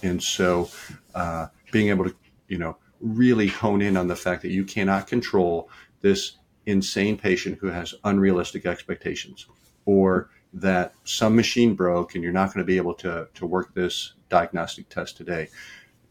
[0.03, 0.71] And so,
[1.15, 2.15] uh, being able to,
[2.49, 5.69] you know, really hone in on the fact that you cannot control
[6.01, 9.47] this insane patient who has unrealistic expectations,
[9.85, 13.75] or that some machine broke and you're not going to be able to to work
[13.75, 15.49] this diagnostic test today,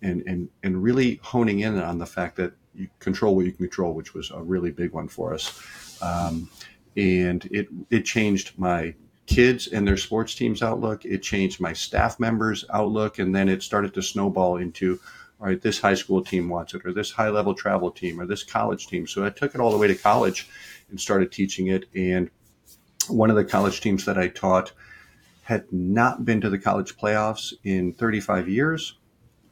[0.02, 3.66] and and and really honing in on the fact that you control what you can
[3.66, 6.50] control, which was a really big one for us, um,
[6.96, 8.94] and it it changed my
[9.26, 11.04] kids and their sports teams outlook.
[11.04, 15.00] It changed my staff members' outlook, and then it started to snowball into.
[15.40, 18.26] All right, this high school team wants it, or this high level travel team, or
[18.26, 19.06] this college team.
[19.06, 20.50] So I took it all the way to college
[20.90, 21.86] and started teaching it.
[21.96, 22.32] And
[23.10, 24.72] one of the college teams that I taught
[25.44, 28.98] had not been to the college playoffs in 35 years,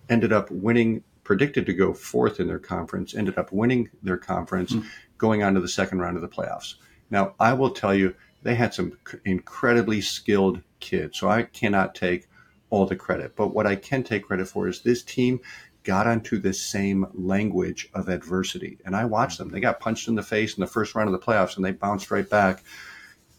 [0.10, 4.74] ended up winning, predicted to go fourth in their conference, ended up winning their conference,
[4.74, 4.82] hmm.
[5.18, 6.76] going on to the second round of the playoffs.
[7.10, 8.13] Now, I will tell you,
[8.44, 12.28] they had some incredibly skilled kids, so I cannot take
[12.70, 13.36] all the credit.
[13.36, 15.39] But what I can take credit for is this team
[15.86, 18.80] got onto the same language of adversity.
[18.86, 19.44] And I watched hmm.
[19.44, 19.54] them.
[19.54, 21.72] They got punched in the face in the first round of the playoffs and they
[21.72, 22.63] bounced right back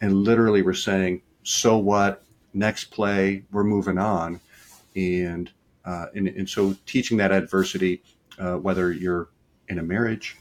[0.00, 2.22] and literally were saying, so what?
[2.52, 4.40] Next play, we're moving on.
[4.94, 5.50] And,
[5.84, 8.02] uh, and, and so teaching that adversity,
[8.38, 9.28] uh, whether you're
[9.68, 10.36] in a marriage,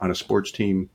[0.00, 0.90] on a sports team,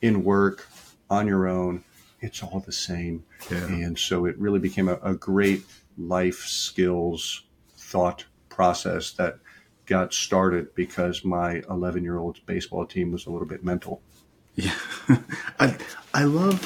[0.00, 0.68] in work,
[1.10, 1.82] on your own,
[2.20, 3.24] it's all the same.
[3.50, 3.66] Yeah.
[3.66, 5.64] And so it really became a, a great
[5.98, 7.42] life skills
[7.76, 9.38] thought process that
[9.86, 14.00] got started because my 11 year old baseball team was a little bit mental.
[14.54, 14.74] Yeah,
[15.58, 15.76] I
[16.12, 16.60] I love.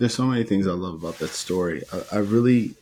[0.00, 1.82] There's so many things I love about that story.
[1.92, 2.74] I, I really,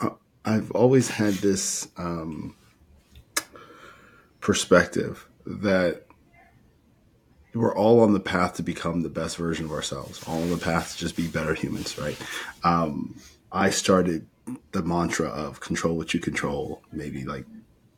[0.00, 2.54] I, I've always had this um,
[4.40, 6.06] perspective that
[7.52, 10.26] we're all on the path to become the best version of ourselves.
[10.26, 12.16] All on the path to just be better humans, right?
[12.64, 13.20] Um,
[13.52, 14.26] I started
[14.72, 17.44] the mantra of control what you control, maybe like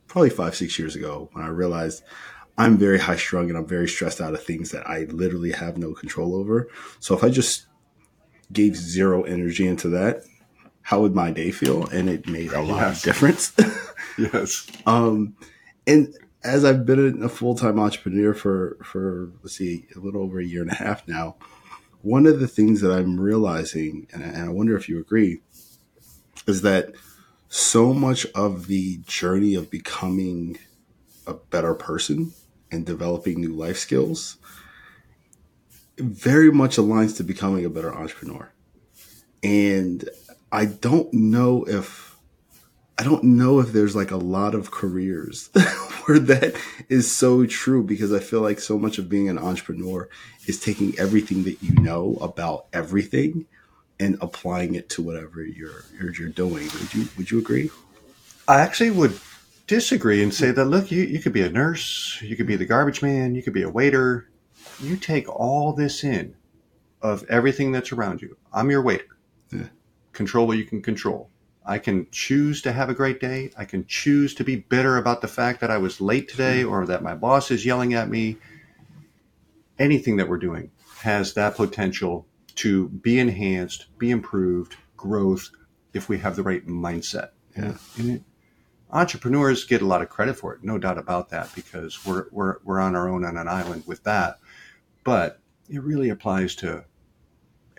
[0.09, 2.03] probably five six years ago when I realized
[2.61, 5.79] I'm very high strung and I'm very stressed out of things that I literally have
[5.79, 6.67] no control over.
[6.99, 7.65] So if I just
[8.53, 10.25] gave zero energy into that,
[10.83, 11.87] how would my day feel?
[11.87, 13.53] And it made a lot of difference.
[14.17, 14.67] Yes.
[14.85, 15.37] um,
[15.87, 20.37] and as I've been a full time entrepreneur for for let's see a little over
[20.39, 21.37] a year and a half now,
[22.01, 25.41] one of the things that I'm realizing, and I, and I wonder if you agree,
[26.45, 26.91] is that
[27.47, 30.57] so much of the journey of becoming
[31.25, 32.33] a better person
[32.71, 34.37] and developing new life skills
[35.97, 38.51] very much aligns to becoming a better entrepreneur.
[39.43, 40.09] And
[40.51, 42.17] I don't know if
[42.97, 45.49] I don't know if there's like a lot of careers
[46.05, 46.55] where that
[46.87, 50.07] is so true because I feel like so much of being an entrepreneur
[50.45, 53.47] is taking everything that you know about everything
[53.99, 56.65] and applying it to whatever you're you're, you're doing.
[56.65, 57.71] Would you would you agree?
[58.47, 59.19] I actually would
[59.67, 62.65] disagree and say that look, you, you could be a nurse, you could be the
[62.65, 64.29] garbage man, you could be a waiter.
[64.79, 66.35] You take all this in
[67.01, 68.37] of everything that's around you.
[68.53, 69.17] I'm your waiter.
[69.51, 69.67] Yeah.
[70.13, 71.29] Control what you can control.
[71.65, 73.51] I can choose to have a great day.
[73.57, 76.71] I can choose to be bitter about the fact that I was late today mm-hmm.
[76.71, 78.37] or that my boss is yelling at me.
[79.77, 85.49] Anything that we're doing has that potential to be enhanced, be improved, growth
[85.93, 87.29] if we have the right mindset.
[87.57, 87.77] Yeah.
[87.97, 88.23] And
[88.91, 92.57] entrepreneurs get a lot of credit for it, no doubt about that, because we're, we're,
[92.63, 94.39] we're on our own on an island with that.
[95.03, 96.85] But it really applies to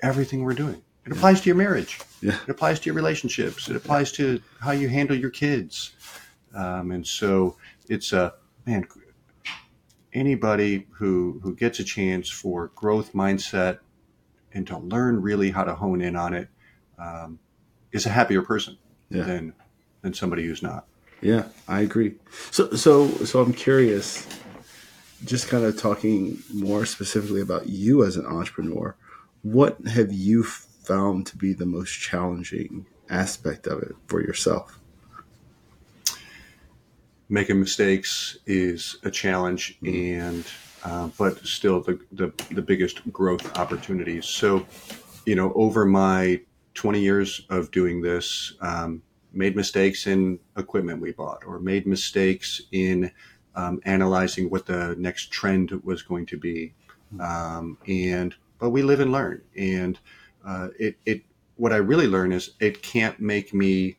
[0.02, 0.82] everything we're doing.
[1.04, 1.98] It applies to your marriage.
[2.20, 2.38] Yeah.
[2.46, 3.68] It applies to your relationships.
[3.68, 5.92] It applies to how you handle your kids.
[6.54, 7.56] Um, and so
[7.88, 8.34] it's a
[8.66, 8.86] man.
[10.12, 13.78] Anybody who who gets a chance for growth mindset
[14.52, 16.48] and to learn really how to hone in on it
[16.98, 17.38] um,
[17.90, 19.22] is a happier person yeah.
[19.24, 19.54] than
[20.02, 20.86] than somebody who's not.
[21.22, 22.16] Yeah, I agree.
[22.50, 24.26] So so so I'm curious,
[25.24, 28.96] just kind of talking more specifically about you as an entrepreneur.
[29.42, 34.80] What have you found to be the most challenging aspect of it for yourself?
[37.28, 40.20] Making mistakes is a challenge, mm-hmm.
[40.20, 40.44] and
[40.82, 44.26] uh, but still the, the the biggest growth opportunities.
[44.26, 44.66] So,
[45.24, 46.40] you know, over my
[46.74, 52.62] 20 years of doing this, um, made mistakes in equipment we bought, or made mistakes
[52.72, 53.10] in
[53.54, 56.74] um, analyzing what the next trend was going to be,
[57.20, 59.98] um, and but we live and learn, and
[60.46, 61.22] uh, it, it
[61.56, 63.96] what I really learn is it can't make me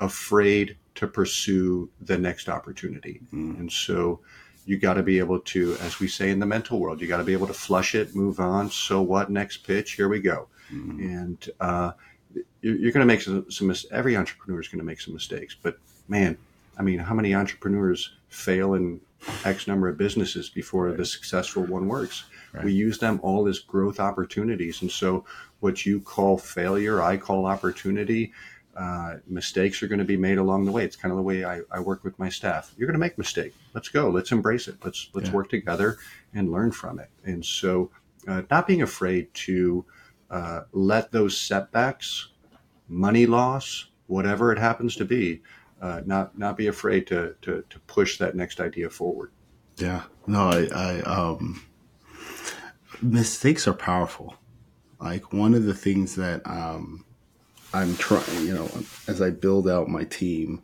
[0.00, 3.20] afraid to pursue the next opportunity.
[3.32, 3.60] Mm.
[3.60, 4.20] And so
[4.66, 7.18] you got to be able to, as we say in the mental world, you got
[7.18, 8.70] to be able to flush it, move on.
[8.70, 9.30] So what?
[9.30, 9.92] Next pitch.
[9.92, 10.48] Here we go.
[10.72, 10.98] Mm.
[10.98, 11.92] And uh,
[12.60, 13.72] you're going to make some, some.
[13.90, 16.36] Every entrepreneur is going to make some mistakes, but man,
[16.78, 19.00] I mean, how many entrepreneurs fail in
[19.44, 22.24] X number of businesses before the successful one works?
[22.52, 22.64] Right.
[22.64, 24.82] We use them all as growth opportunities.
[24.82, 25.24] And so,
[25.60, 28.32] what you call failure, I call opportunity.
[28.76, 30.84] Uh, mistakes are going to be made along the way.
[30.84, 32.72] It's kind of the way I, I work with my staff.
[32.76, 33.52] You're going to make a mistake.
[33.74, 34.08] Let's go.
[34.08, 34.76] Let's embrace it.
[34.84, 35.34] Let's let's yeah.
[35.34, 35.98] work together
[36.32, 37.10] and learn from it.
[37.24, 37.90] And so,
[38.28, 39.84] uh, not being afraid to
[40.30, 42.28] uh, let those setbacks,
[42.88, 45.42] money loss, whatever it happens to be,
[45.80, 49.30] uh, not not be afraid to, to to push that next idea forward.
[49.76, 50.02] Yeah.
[50.26, 51.62] No, I, I um,
[53.00, 54.36] mistakes are powerful.
[55.00, 57.04] Like one of the things that um,
[57.72, 58.68] I'm trying, you know,
[59.06, 60.62] as I build out my team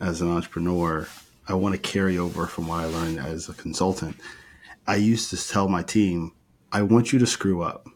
[0.00, 1.06] as an entrepreneur,
[1.46, 4.16] I want to carry over from what I learned as a consultant.
[4.86, 6.32] I used to tell my team,
[6.72, 7.88] I want you to screw up.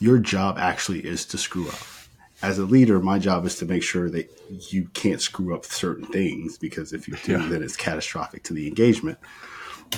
[0.00, 1.97] Your job actually is to screw up.
[2.40, 4.30] As a leader, my job is to make sure that
[4.70, 7.48] you can't screw up certain things because if you do, yeah.
[7.48, 9.18] then it's catastrophic to the engagement.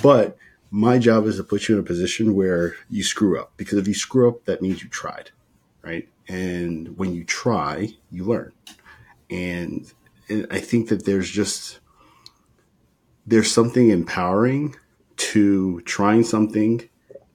[0.03, 0.39] But
[0.71, 3.89] my job is to put you in a position where you screw up because if
[3.89, 5.31] you screw up that means you tried
[5.83, 8.53] right and when you try you learn
[9.31, 9.93] and,
[10.29, 11.81] and i think that there's just
[13.27, 14.75] there's something empowering
[15.17, 16.89] to trying something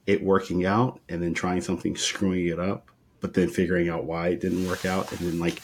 [0.06, 4.28] it working out and then trying something screwing it up but then figuring out why
[4.28, 5.60] it didn't work out and then like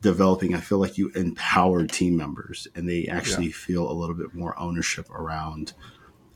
[0.00, 3.52] developing i feel like you empower team members and they actually yeah.
[3.52, 5.72] feel a little bit more ownership around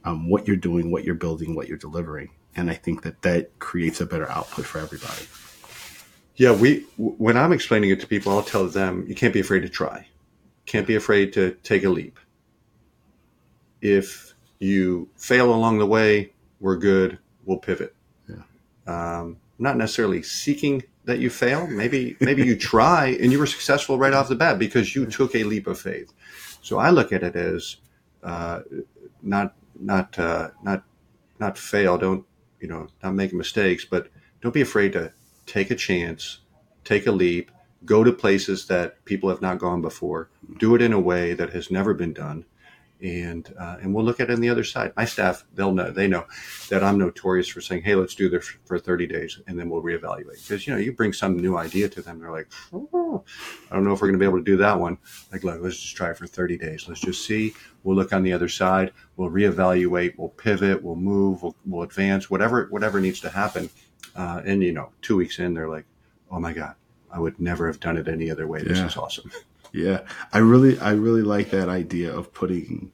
[0.04, 2.30] um, what you're doing, what you're building, what you're delivering.
[2.54, 5.26] And I think that that creates a better output for everybody.
[6.36, 9.60] Yeah, we when I'm explaining it to people, I'll tell them you can't be afraid
[9.60, 10.08] to try.
[10.66, 12.18] Can't be afraid to take a leap.
[13.80, 17.18] If you fail along the way, we're good.
[17.44, 17.94] We'll pivot.
[18.28, 18.42] Yeah.
[18.86, 21.66] Um, not necessarily seeking that you fail.
[21.66, 25.34] Maybe maybe you try and you were successful right off the bat because you took
[25.34, 26.12] a leap of faith.
[26.62, 27.76] So I look at it as
[28.22, 28.60] uh,
[29.22, 30.84] not not uh, not
[31.40, 31.98] not fail.
[31.98, 32.24] Don't
[32.60, 32.88] you know?
[33.02, 34.08] Not make mistakes, but
[34.40, 35.12] don't be afraid to
[35.46, 36.38] take a chance,
[36.84, 37.50] take a leap,
[37.84, 41.50] go to places that people have not gone before, do it in a way that
[41.50, 42.44] has never been done,
[43.02, 44.92] and uh, and we'll look at it on the other side.
[44.96, 46.24] My staff, they'll know, they know
[46.70, 49.82] that I'm notorious for saying, "Hey, let's do this for 30 days, and then we'll
[49.82, 53.24] reevaluate." Because you know, you bring some new idea to them, they're like, oh,
[53.70, 54.98] "I don't know if we're going to be able to do that one."
[55.32, 56.86] Like, look, let's just try it for 30 days.
[56.88, 57.54] Let's just see.
[57.82, 58.92] We'll look on the other side.
[59.16, 60.14] We'll reevaluate.
[60.16, 60.82] We'll pivot.
[60.82, 61.42] We'll move.
[61.42, 62.30] We'll, we'll advance.
[62.30, 63.68] Whatever whatever needs to happen.
[64.14, 65.86] Uh, and you know, two weeks in, they're like,
[66.30, 66.76] "Oh my god,
[67.10, 68.62] I would never have done it any other way.
[68.62, 68.86] This yeah.
[68.86, 69.30] is awesome."
[69.72, 72.92] Yeah, I really, I really like that idea of putting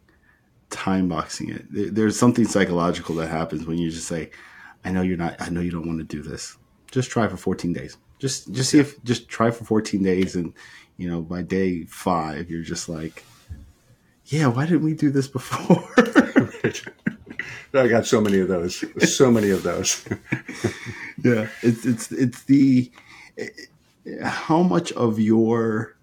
[0.70, 1.94] time boxing it.
[1.94, 4.30] There's something psychological that happens when you just say,
[4.84, 5.36] "I know you're not.
[5.40, 6.56] I know you don't want to do this.
[6.90, 7.96] Just try for 14 days.
[8.18, 10.52] Just just see if just try for 14 days, and
[10.96, 13.24] you know by day five you're just like,
[14.26, 15.88] yeah, why didn't we do this before?
[17.74, 18.84] I got so many of those.
[19.14, 20.04] So many of those.
[21.24, 22.90] yeah, it's it's it's the
[23.36, 23.48] eh,
[24.06, 25.97] eh, how much of your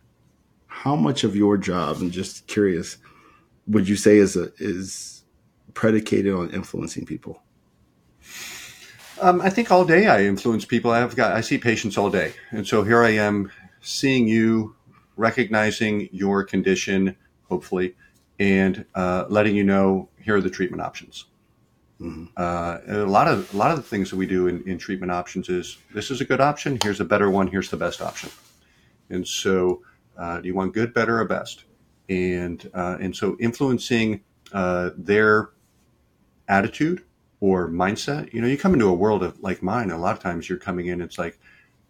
[0.85, 1.97] how much of your job.
[1.99, 2.97] I'm just curious
[3.67, 5.23] would you say is a, is
[5.73, 7.41] predicated on influencing people?
[9.19, 10.91] Um, I think all day I influence people.
[10.91, 14.75] I've got I see patients all day, and so here I am seeing you,
[15.15, 17.15] recognizing your condition,
[17.49, 17.95] hopefully,
[18.37, 21.25] and uh, letting you know here are the treatment options.
[21.99, 22.25] Mm-hmm.
[22.37, 25.11] Uh, a lot of a lot of the things that we do in, in treatment
[25.11, 26.77] options is this is a good option.
[26.83, 27.47] Here's a better one.
[27.47, 28.29] Here's the best option.
[29.09, 29.81] And so,
[30.17, 31.65] uh, do you want good, better, or best?
[32.09, 34.21] and uh, and so influencing
[34.53, 35.49] uh, their
[36.47, 37.03] attitude
[37.39, 38.31] or mindset.
[38.33, 39.91] You know, you come into a world of like mine.
[39.91, 41.01] A lot of times you're coming in.
[41.01, 41.39] It's like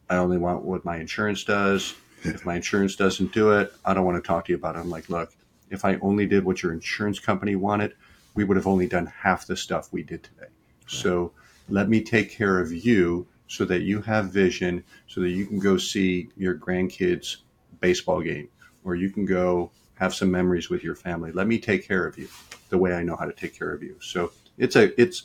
[0.10, 1.96] I only want what my insurance does.
[2.24, 4.80] If my insurance doesn't do it, I don't want to talk to you about it.
[4.80, 5.32] I'm like, look,
[5.70, 7.94] if I only did what your insurance company wanted,
[8.34, 10.42] we would have only done half the stuff we did today.
[10.42, 10.52] Right.
[10.88, 11.34] So
[11.70, 15.60] let me take care of you so that you have vision, so that you can
[15.60, 17.38] go see your grandkids'
[17.80, 18.50] baseball game,
[18.84, 21.32] or you can go have some memories with your family.
[21.32, 22.28] Let me take care of you
[22.70, 23.96] the way I know how to take care of you.
[24.02, 25.24] So it's a it's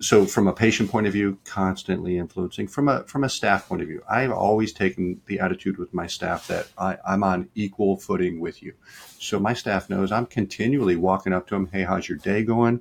[0.00, 2.68] so from a patient point of view, constantly influencing.
[2.68, 6.06] From a from a staff point of view, I've always taken the attitude with my
[6.06, 8.72] staff that I, I'm on equal footing with you.
[9.18, 11.68] So my staff knows I'm continually walking up to them.
[11.70, 12.80] Hey, how's your day going?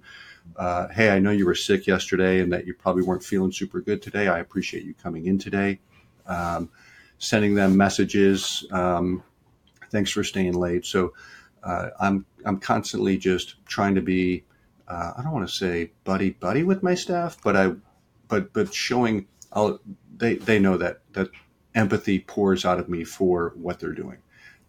[0.56, 3.82] Uh, hey, I know you were sick yesterday and that you probably weren't feeling super
[3.82, 4.28] good today.
[4.28, 5.80] I appreciate you coming in today.
[6.26, 6.70] Um,
[7.20, 8.66] sending them messages.
[8.72, 9.24] Um,
[9.92, 10.86] thanks for staying late.
[10.86, 11.14] So
[11.64, 14.44] uh, I'm I'm constantly just trying to be
[14.88, 17.74] uh, I don't want to say buddy buddy with my staff, but I
[18.28, 19.80] but but showing I'll,
[20.18, 21.30] they they know that that
[21.76, 24.18] empathy pours out of me for what they're doing.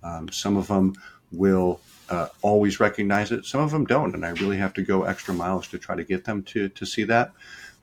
[0.02, 0.94] Um, some of them
[1.32, 3.44] will uh, always recognize it.
[3.44, 6.04] Some of them don't, and I really have to go extra miles to try to
[6.04, 7.32] get them to to see that.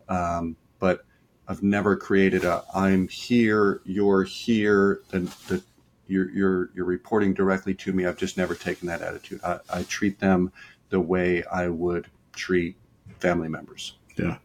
[0.09, 1.05] Um, but
[1.47, 5.01] I've never created a I'm here, you're here.
[5.09, 5.63] The, the
[6.07, 8.05] you're you're you're reporting directly to me.
[8.05, 9.41] I've just never taken that attitude.
[9.43, 10.51] I, I treat them
[10.89, 12.75] the way I would treat
[13.19, 13.97] family members.
[14.17, 14.37] Yeah.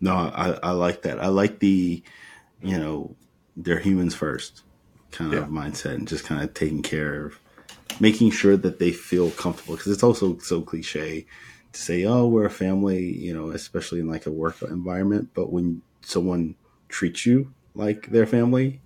[0.00, 1.20] No, I, I like that.
[1.20, 2.02] I like the,
[2.62, 3.14] you know,
[3.56, 4.62] they're humans first
[5.12, 5.48] kind of yeah.
[5.48, 7.38] mindset and just kind of taking care of
[8.00, 11.24] making sure that they feel comfortable because it's also so cliche
[11.72, 15.30] to say, oh, we're a family, you know, especially in like a work environment.
[15.34, 16.54] But when someone
[16.88, 18.80] treats you like their family,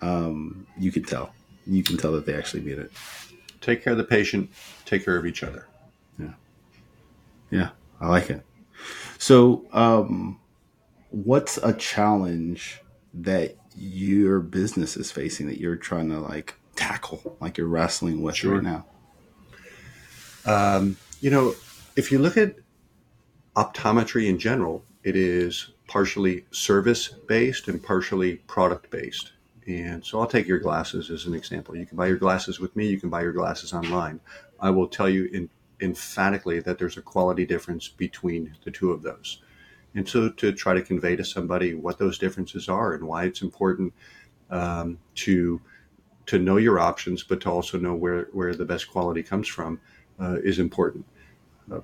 [0.00, 1.32] um, you can tell
[1.66, 2.92] you can tell that they actually mean it.
[3.60, 4.50] Take care of the patient,
[4.84, 5.66] take care of each other.
[6.18, 6.32] Yeah.
[7.50, 7.68] Yeah,
[8.00, 8.44] I like it.
[9.18, 10.40] So, um,
[11.10, 12.80] what's a challenge
[13.14, 18.36] that your business is facing that you're trying to like tackle, like you're wrestling with
[18.36, 18.54] sure.
[18.54, 18.86] right now?
[20.44, 21.54] Um, you know,
[21.94, 22.56] if you look at
[23.54, 29.32] optometry in general, it is partially service based and partially product based.
[29.66, 31.76] And so I'll take your glasses as an example.
[31.76, 34.18] You can buy your glasses with me, you can buy your glasses online.
[34.58, 35.50] I will tell you in,
[35.82, 39.42] emphatically that there's a quality difference between the two of those.
[39.94, 43.42] And so to try to convey to somebody what those differences are and why it's
[43.42, 43.92] important
[44.48, 45.60] um, to
[46.24, 49.80] to know your options, but to also know where, where the best quality comes from
[50.20, 51.04] uh, is important.
[51.70, 51.80] Uh,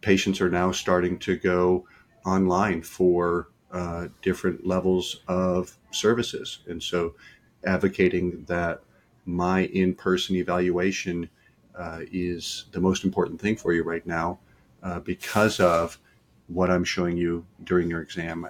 [0.00, 1.84] patients are now starting to go
[2.24, 6.60] online for uh, different levels of services.
[6.68, 7.14] And so
[7.64, 8.82] advocating that
[9.26, 11.28] my in person evaluation
[11.76, 14.38] uh, is the most important thing for you right now
[14.82, 15.98] uh, because of
[16.48, 18.46] what I'm showing you during your exam.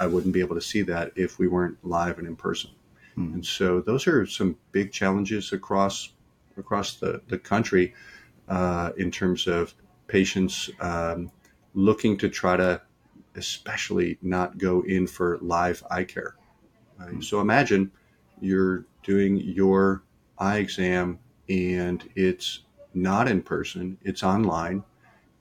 [0.00, 2.70] I wouldn't be able to see that if we weren't live and in person.
[3.14, 3.34] Hmm.
[3.34, 6.10] And so those are some big challenges across
[6.58, 7.94] across the, the country
[8.48, 9.74] uh, in terms of
[10.08, 11.30] patients um,
[11.74, 12.80] looking to try to
[13.36, 16.36] especially not go in for live eye care.
[17.00, 17.90] Uh, so imagine
[18.40, 20.02] you're doing your
[20.38, 22.60] eye exam and it's
[22.94, 24.82] not in person, it's online,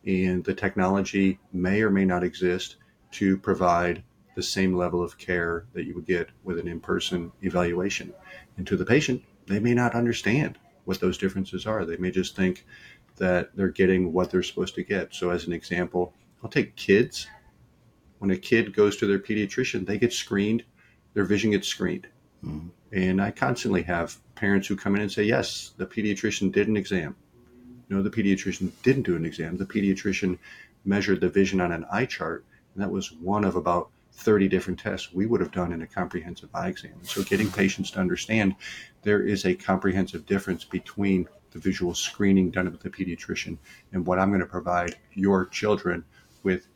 [0.06, 2.76] and the technology may or may not exist
[3.12, 4.04] to provide
[4.36, 8.14] the same level of care that you would get with an in person evaluation.
[8.58, 11.86] And to the patient, they may not understand what those differences are.
[11.86, 12.66] They may just think
[13.16, 15.16] that they're getting what they're supposed to get.
[15.16, 16.14] So, as an example,
[16.44, 17.28] I'll take kids
[18.26, 20.64] when a kid goes to their pediatrician, they get screened,
[21.14, 22.08] their vision gets screened.
[22.44, 22.70] Mm-hmm.
[22.92, 26.76] And I constantly have parents who come in and say, Yes, the pediatrician did an
[26.76, 27.16] exam.
[27.88, 29.58] No, the pediatrician didn't do an exam.
[29.58, 30.40] The pediatrician
[30.86, 34.80] measured the vision on an eye chart, and that was one of about 30 different
[34.80, 36.96] tests we would have done in a comprehensive eye exam.
[37.04, 38.56] So, getting patients to understand
[39.04, 43.60] there is a comprehensive difference between the visual screening done with the pediatrician
[43.92, 46.04] and what I'm going to provide your children
[46.42, 46.68] with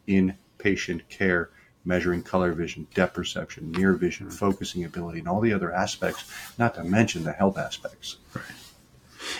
[0.59, 1.49] inpatient care,
[1.85, 6.25] measuring color vision, depth perception, near vision, focusing ability, and all the other aspects,
[6.57, 8.17] not to mention the health aspects.
[8.33, 8.43] Right.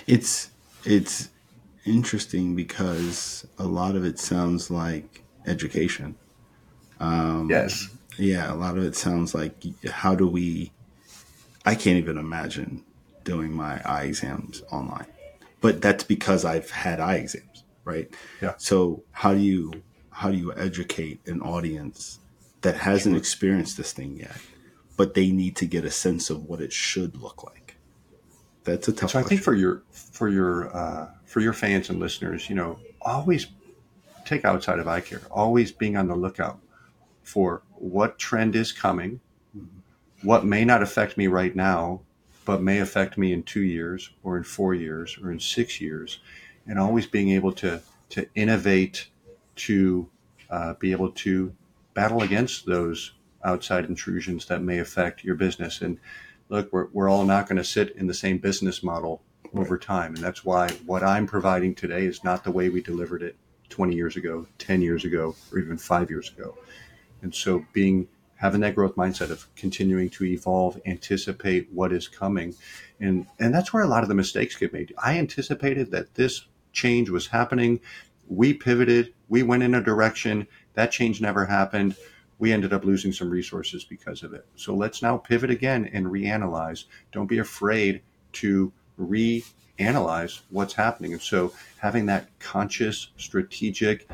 [0.07, 0.51] It's,
[0.85, 1.29] it's,
[1.85, 6.13] interesting because a lot of it sounds like education
[6.99, 7.87] um, yes.
[8.17, 9.53] Yeah, a lot of it sounds like
[9.89, 10.71] how do we?
[11.65, 12.83] I can't even imagine
[13.23, 15.05] doing my eye exams online,
[15.61, 18.13] but that's because I've had eye exams, right?
[18.41, 18.55] Yeah.
[18.57, 19.71] So how do you
[20.19, 22.19] how do you educate an audience
[22.59, 24.35] that hasn't experienced this thing yet,
[24.97, 27.77] but they need to get a sense of what it should look like?
[28.65, 29.11] That's a tough.
[29.11, 32.79] So I think for your for your uh, for your fans and listeners, you know,
[33.01, 33.47] always
[34.25, 35.21] take outside of eye care.
[35.31, 36.59] Always being on the lookout
[37.23, 39.21] for what trend is coming,
[40.21, 42.01] what may not affect me right now,
[42.43, 46.19] but may affect me in two years or in four years or in six years,
[46.67, 49.07] and always being able to to innovate
[49.59, 50.09] to
[50.49, 51.53] uh, be able to
[51.93, 55.81] battle against those outside intrusions that may affect your business.
[55.81, 55.97] And
[56.49, 59.21] look, we're, we're all not going to sit in the same business model
[59.53, 60.15] over time.
[60.15, 63.35] And that's why what I'm providing today is not the way we delivered it
[63.69, 66.57] 20 years ago, 10 years ago, or even five years ago.
[67.21, 72.55] And so being having that growth mindset of continuing to evolve, anticipate what is coming.
[72.99, 74.93] And and that's where a lot of the mistakes get made.
[74.97, 77.79] I anticipated that this change was happening.
[78.29, 81.95] We pivoted, we went in a direction, that change never happened.
[82.37, 84.45] We ended up losing some resources because of it.
[84.55, 86.85] So let's now pivot again and reanalyze.
[87.11, 88.01] Don't be afraid
[88.33, 91.11] to reanalyze what's happening.
[91.13, 94.07] And so having that conscious, strategic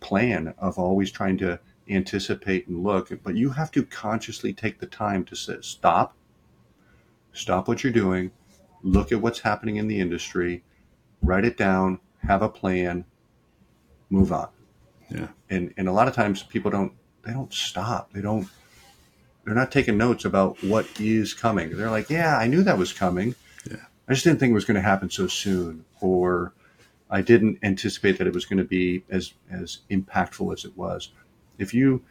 [0.00, 4.86] plan of always trying to anticipate and look, but you have to consciously take the
[4.86, 6.16] time to say, stop,
[7.32, 8.30] stop what you're doing,
[8.82, 10.62] look at what's happening in the industry,
[11.20, 13.04] write it down, have a plan,
[14.12, 14.48] move on.
[15.10, 15.28] Yeah.
[15.50, 16.92] And and a lot of times people don't
[17.24, 18.12] they don't stop.
[18.12, 18.48] They don't
[19.44, 21.76] they're not taking notes about what is coming.
[21.76, 23.34] They're like, yeah, I knew that was coming.
[23.68, 23.76] Yeah.
[24.08, 26.54] I just didn't think it was going to happen so soon or
[27.10, 31.10] I didn't anticipate that it was going to be as as impactful as it was
[31.58, 32.02] if you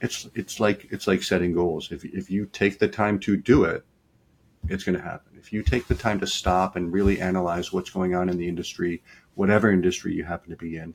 [0.00, 3.64] it's it's like it's like setting goals if, if you take the time to do
[3.64, 3.84] it
[4.68, 7.90] it's going to happen if you take the time to stop and really analyze what's
[7.90, 9.02] going on in the industry
[9.34, 10.94] whatever industry you happen to be in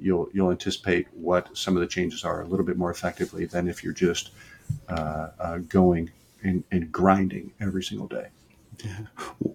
[0.00, 3.68] you'll you'll anticipate what some of the changes are a little bit more effectively than
[3.68, 4.30] if you're just
[4.88, 6.10] uh, uh, going
[6.42, 8.28] and, and grinding every single day
[8.84, 9.06] yeah.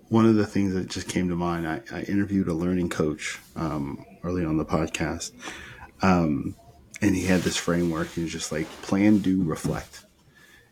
[0.10, 3.40] One of the things that just came to mind, I, I interviewed a learning coach
[3.56, 5.32] um, early on the podcast.
[6.02, 6.56] Um,
[7.02, 8.10] and he had this framework.
[8.10, 10.06] He was just like plan, do, reflect.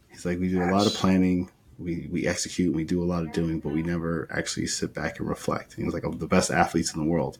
[0.09, 3.23] He's like, we do a lot of planning, we we execute, we do a lot
[3.23, 5.75] of doing, but we never actually sit back and reflect.
[5.75, 7.37] he was like, the best athletes in the world,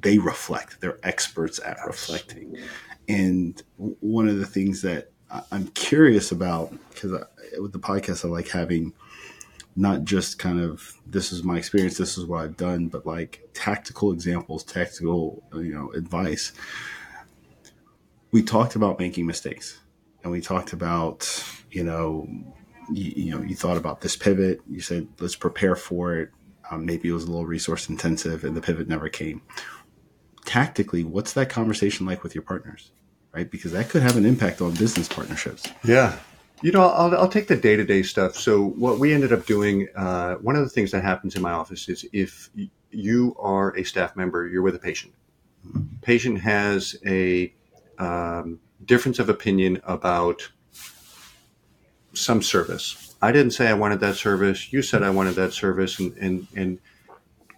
[0.00, 0.80] they reflect.
[0.80, 2.56] They're experts at reflecting.
[3.08, 5.10] And one of the things that
[5.50, 7.12] I'm curious about because
[7.58, 8.92] with the podcast, I like having
[9.76, 13.48] not just kind of this is my experience, this is what I've done, but like
[13.54, 16.52] tactical examples, tactical you know advice
[18.30, 19.80] we talked about making mistakes
[20.22, 22.28] and we talked about you know
[22.92, 26.30] you, you, know you thought about this pivot you said let's prepare for it
[26.70, 29.40] um, maybe it was a little resource intensive and the pivot never came
[30.48, 32.90] tactically what's that conversation like with your partners
[33.32, 36.18] right because that could have an impact on business partnerships yeah
[36.62, 40.36] you know i'll, I'll take the day-to-day stuff so what we ended up doing uh,
[40.36, 42.50] one of the things that happens in my office is if
[42.90, 45.12] you are a staff member you're with a patient
[45.66, 45.82] mm-hmm.
[46.00, 47.52] patient has a
[47.98, 50.48] um, difference of opinion about
[52.14, 53.14] some service.
[53.20, 54.72] I didn't say I wanted that service.
[54.72, 56.78] You said I wanted that service, and and, and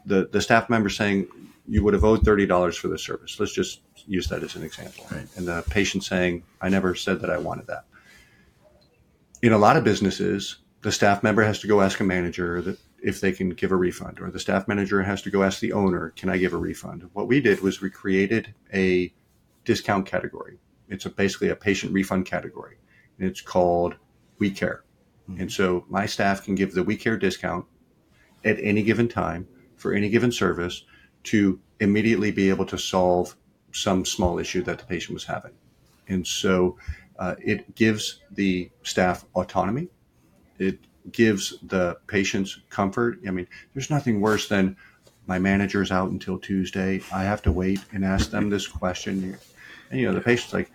[0.06, 1.28] the the staff member saying
[1.70, 3.38] you would have owed thirty dollars for the service.
[3.38, 5.06] Let's just use that as an example.
[5.10, 5.26] Right.
[5.36, 7.84] And the patient saying I never said that I wanted that.
[9.40, 12.78] In a lot of businesses, the staff member has to go ask a manager that
[13.02, 15.72] if they can give a refund, or the staff manager has to go ask the
[15.72, 19.14] owner, "Can I give a refund?" What we did was we created a
[19.64, 20.58] discount category.
[20.88, 22.78] It's a, basically a patient refund category.
[23.18, 23.94] And it's called
[24.38, 24.82] We Care.
[25.30, 25.42] Mm-hmm.
[25.42, 27.64] And so my staff can give the We Care discount
[28.44, 29.46] at any given time
[29.76, 30.84] for any given service
[31.24, 33.36] to immediately be able to solve
[33.72, 35.52] some small issue that the patient was having.
[36.08, 36.76] And so
[37.18, 39.88] uh, it gives the staff autonomy.
[40.58, 40.78] It
[41.12, 43.20] gives the patients comfort.
[43.26, 44.76] I mean, there's nothing worse than
[45.26, 47.00] my manager's out until Tuesday.
[47.12, 49.38] I have to wait and ask them this question.
[49.90, 50.70] And, you know, the patient's like,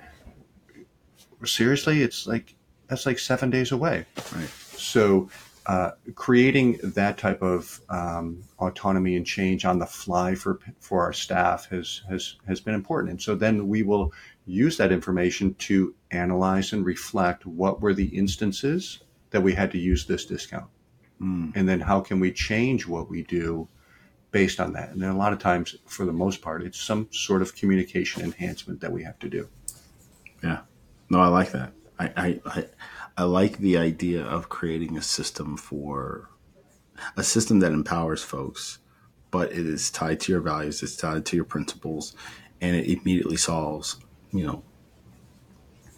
[1.44, 2.02] seriously?
[2.02, 2.56] It's like,
[2.88, 4.06] that's like seven days away.
[4.34, 4.50] Right.
[4.78, 5.30] So,
[5.68, 11.14] uh, creating that type of um, autonomy and change on the fly for for our
[11.14, 13.12] staff has has has been important.
[13.12, 14.14] And so then we will
[14.46, 19.00] use that information to analyze and reflect what were the instances
[19.32, 20.70] that we had to use this discount,
[21.20, 21.52] mm.
[21.56, 23.68] and then how can we change what we do
[24.32, 24.90] based on that.
[24.90, 28.22] And then a lot of times, for the most part, it's some sort of communication
[28.22, 29.48] enhancement that we have to do.
[30.44, 30.60] Yeah,
[31.10, 31.72] no, I like that.
[31.98, 32.66] I, I, I
[33.18, 36.30] I like the idea of creating a system for
[37.16, 38.80] a system that empowers folks,
[39.32, 42.14] but it is tied to your values, it's tied to your principles,
[42.60, 43.98] and it immediately solves,
[44.32, 44.64] you know,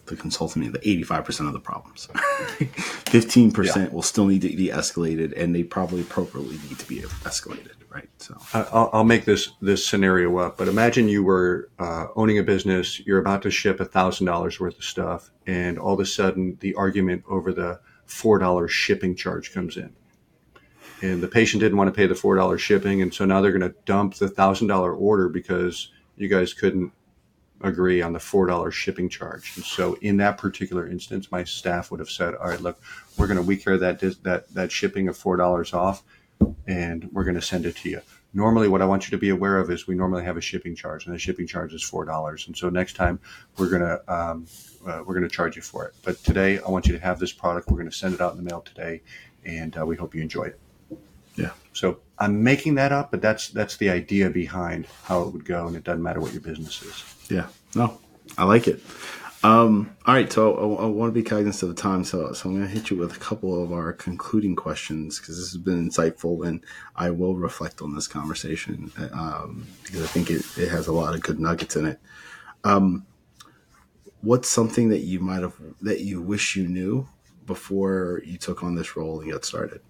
[0.05, 2.07] the consultant the 85% of the problems.
[2.13, 3.89] 15% yeah.
[3.89, 8.09] will still need to be escalated and they probably appropriately need to be escalated right?
[8.17, 12.43] So I'll, I'll make this this scenario up, but imagine you were uh, owning a
[12.43, 16.05] business, you're about to ship a thousand dollars worth of stuff, and all of a
[16.05, 19.93] sudden the argument over the four dollars shipping charge comes in,
[21.01, 23.57] and the patient didn't want to pay the four dollars shipping, and so now they're
[23.57, 26.91] going to dump the thousand dollar order because you guys couldn't
[27.61, 29.53] agree on the four dollars shipping charge.
[29.55, 32.79] And so in that particular instance, my staff would have said, "All right, look,
[33.17, 36.03] we're going to we care that that that shipping of four dollars off."
[36.67, 38.01] And we're going to send it to you.
[38.33, 40.75] Normally, what I want you to be aware of is we normally have a shipping
[40.75, 42.45] charge, and the shipping charge is four dollars.
[42.47, 43.19] And so next time
[43.57, 44.45] we're going to um,
[44.85, 45.95] uh, we're going to charge you for it.
[46.03, 47.69] But today, I want you to have this product.
[47.69, 49.01] We're going to send it out in the mail today,
[49.45, 50.59] and uh, we hope you enjoy it.
[51.35, 51.51] Yeah.
[51.73, 55.67] So I'm making that up, but that's that's the idea behind how it would go,
[55.67, 57.29] and it doesn't matter what your business is.
[57.29, 57.47] Yeah.
[57.75, 57.99] No,
[58.37, 58.81] I like it.
[59.43, 62.49] Um, all right, so I, I, want to be cognizant of the time, so so
[62.49, 65.61] I'm going to hit you with a couple of our concluding questions because this has
[65.61, 66.63] been insightful, and
[66.95, 71.13] I will reflect on this conversation um, because I think it, it has a lot
[71.13, 71.99] of good nuggets in it.
[72.63, 73.05] Um,
[74.21, 77.07] what's something that you might have that you wish you knew
[77.45, 79.81] before you took on this role and got started?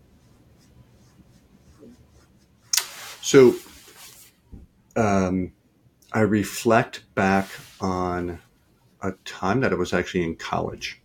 [3.22, 3.56] So,
[4.98, 5.54] um,
[6.12, 8.40] I reflect back on
[9.08, 11.02] a time that I was actually in college,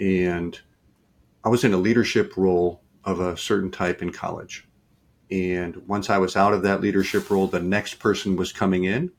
[0.00, 0.58] and
[1.44, 4.68] I was in a leadership role of a certain type in college.
[5.30, 9.12] And once I was out of that leadership role, the next person was coming in.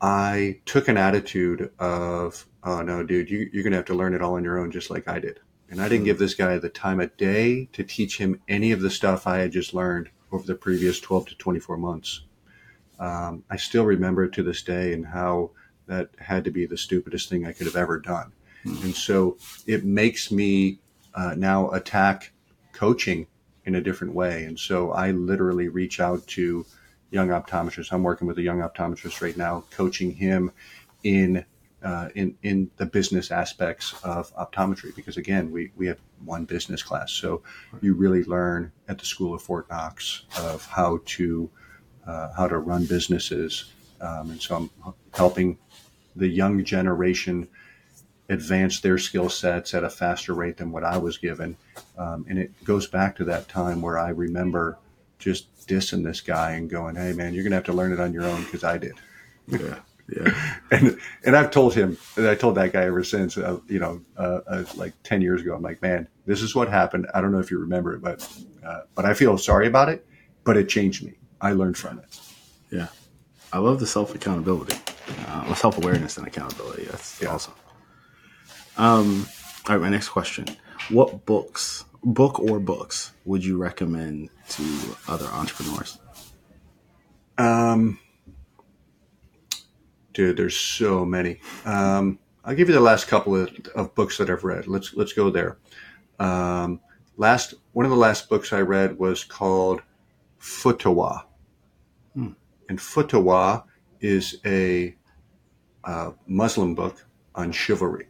[0.00, 4.14] I took an attitude of, oh no, dude, you, you're going to have to learn
[4.14, 5.40] it all on your own, just like I did.
[5.70, 8.80] And I didn't give this guy the time of day to teach him any of
[8.80, 12.22] the stuff I had just learned over the previous 12 to 24 months.
[12.98, 15.50] Um, I still remember to this day and how
[15.86, 18.32] that had to be the stupidest thing I could have ever done.
[18.64, 18.86] Mm-hmm.
[18.86, 20.78] And so it makes me
[21.14, 22.32] uh, now attack
[22.72, 23.26] coaching
[23.64, 24.44] in a different way.
[24.44, 26.66] And so I literally reach out to
[27.10, 27.92] young optometrists.
[27.92, 30.50] I'm working with a young optometrist right now, coaching him
[31.02, 31.44] in
[31.84, 36.82] uh, in in the business aspects of optometry because again we we have one business
[36.82, 37.42] class so
[37.82, 41.50] you really learn at the school of hard knocks of how to
[42.06, 43.73] uh, how to run businesses
[44.04, 45.58] um, and so I'm helping
[46.16, 47.48] the young generation
[48.28, 51.56] advance their skill sets at a faster rate than what I was given.
[51.98, 54.78] Um, and it goes back to that time where I remember
[55.18, 58.12] just dissing this guy and going, "Hey, man, you're gonna have to learn it on
[58.12, 58.94] your own because I did."
[59.46, 59.78] Yeah,
[60.08, 60.58] yeah.
[60.70, 64.00] and and I've told him, and I told that guy ever since, uh, you know,
[64.16, 65.54] uh, uh, like ten years ago.
[65.54, 67.06] I'm like, man, this is what happened.
[67.14, 68.28] I don't know if you remember it, but
[68.64, 70.06] uh, but I feel sorry about it.
[70.44, 71.14] But it changed me.
[71.40, 72.20] I learned from it.
[72.70, 72.88] Yeah,
[73.54, 74.76] I love the self accountability
[75.26, 76.84] uh, self awareness and accountability.
[76.84, 77.28] That's yeah.
[77.28, 77.54] awesome.
[78.76, 79.26] Um,
[79.68, 80.46] all right, my next question:
[80.90, 84.64] What books, book or books, would you recommend to
[85.08, 85.98] other entrepreneurs?
[87.38, 87.98] Um,
[90.12, 91.40] dude, there's so many.
[91.64, 94.66] Um, I'll give you the last couple of, of books that I've read.
[94.66, 95.58] Let's let's go there.
[96.18, 96.80] Um,
[97.16, 99.82] last one of the last books I read was called
[100.40, 101.33] Futuwah, hmm.
[102.78, 103.62] And
[104.00, 104.94] is a
[105.84, 107.04] uh, Muslim book
[107.34, 108.06] on chivalry,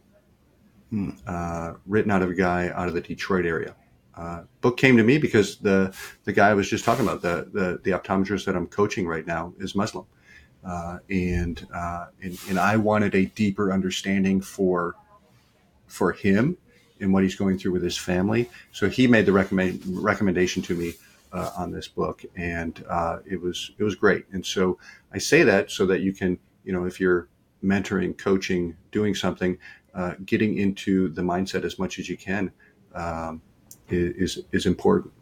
[0.89, 1.11] hmm.
[1.25, 3.75] uh, written out of a guy out of the Detroit area.
[4.15, 5.93] Uh, book came to me because the
[6.23, 9.25] the guy I was just talking about, the the, the optometrist that I'm coaching right
[9.25, 10.05] now, is Muslim,
[10.63, 14.95] uh, and, uh, and and I wanted a deeper understanding for
[15.87, 16.57] for him
[17.01, 18.49] and what he's going through with his family.
[18.71, 20.93] So he made the recommend recommendation to me
[21.35, 24.25] uh, on this book, and uh, it was it was great.
[24.31, 24.79] And so
[25.13, 27.27] I say that so that you can, you know, if you're
[27.63, 29.57] mentoring, coaching, doing something,
[29.93, 32.51] uh, getting into the mindset as much as you can
[32.93, 33.41] um,
[33.89, 35.13] is is important.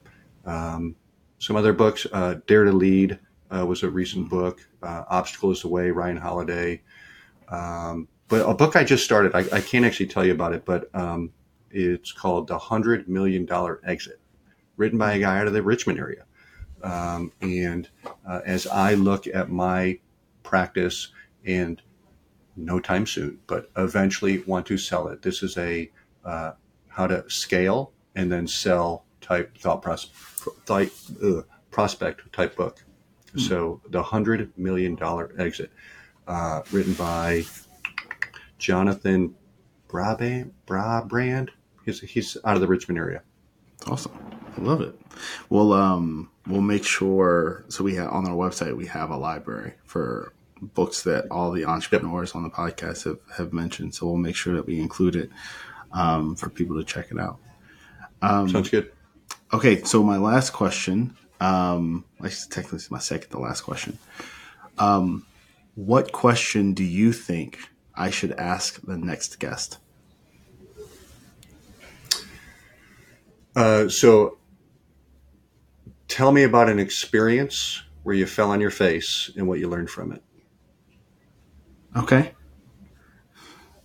[0.45, 0.95] Um,
[1.39, 2.07] some other books.
[2.11, 3.19] Uh, Dare to Lead
[3.51, 4.65] uh, was a recent book.
[4.81, 6.81] Uh, Obstacle is the Way, Ryan Holiday.
[7.49, 10.65] Um, but a book I just started, I, I, can't actually tell you about it,
[10.65, 11.31] but um,
[11.69, 13.47] it's called The $100 Million
[13.85, 14.19] Exit,
[14.77, 16.25] written by a guy out of the Richmond area.
[16.83, 17.89] Um, and
[18.27, 19.99] uh, as I look at my
[20.43, 21.09] practice
[21.45, 21.81] and
[22.55, 25.89] no time soon, but eventually want to sell it, this is a
[26.25, 26.51] uh,
[26.87, 30.11] how to scale and then sell type thought pros-
[30.65, 30.91] type,
[31.23, 32.83] uh, prospect type book.
[33.33, 33.47] Mm.
[33.47, 35.71] So the hundred million dollar exit,
[36.27, 37.43] uh, written by
[38.59, 39.35] Jonathan
[39.87, 40.51] Brabrand.
[40.67, 41.49] Brabrand.
[41.85, 43.23] He's he's out of the Richmond area.
[43.87, 44.11] Awesome,
[44.57, 44.99] I love it.
[45.49, 47.65] Well, um, we'll make sure.
[47.67, 51.65] So we have on our website we have a library for books that all the
[51.65, 52.35] entrepreneurs yep.
[52.35, 53.93] on the podcast have, have mentioned.
[53.95, 55.29] So we'll make sure that we include it
[55.91, 57.39] um, for people to check it out.
[58.21, 58.91] Um, Sounds good.
[59.51, 63.99] Okay, so my last question, um, I technically my second to last question.
[64.77, 65.25] Um,
[65.75, 67.59] what question do you think
[67.95, 69.77] I should ask the next guest?
[73.55, 74.37] Uh, so,
[76.07, 79.89] tell me about an experience where you fell on your face and what you learned
[79.89, 80.23] from it.
[81.95, 82.33] Okay.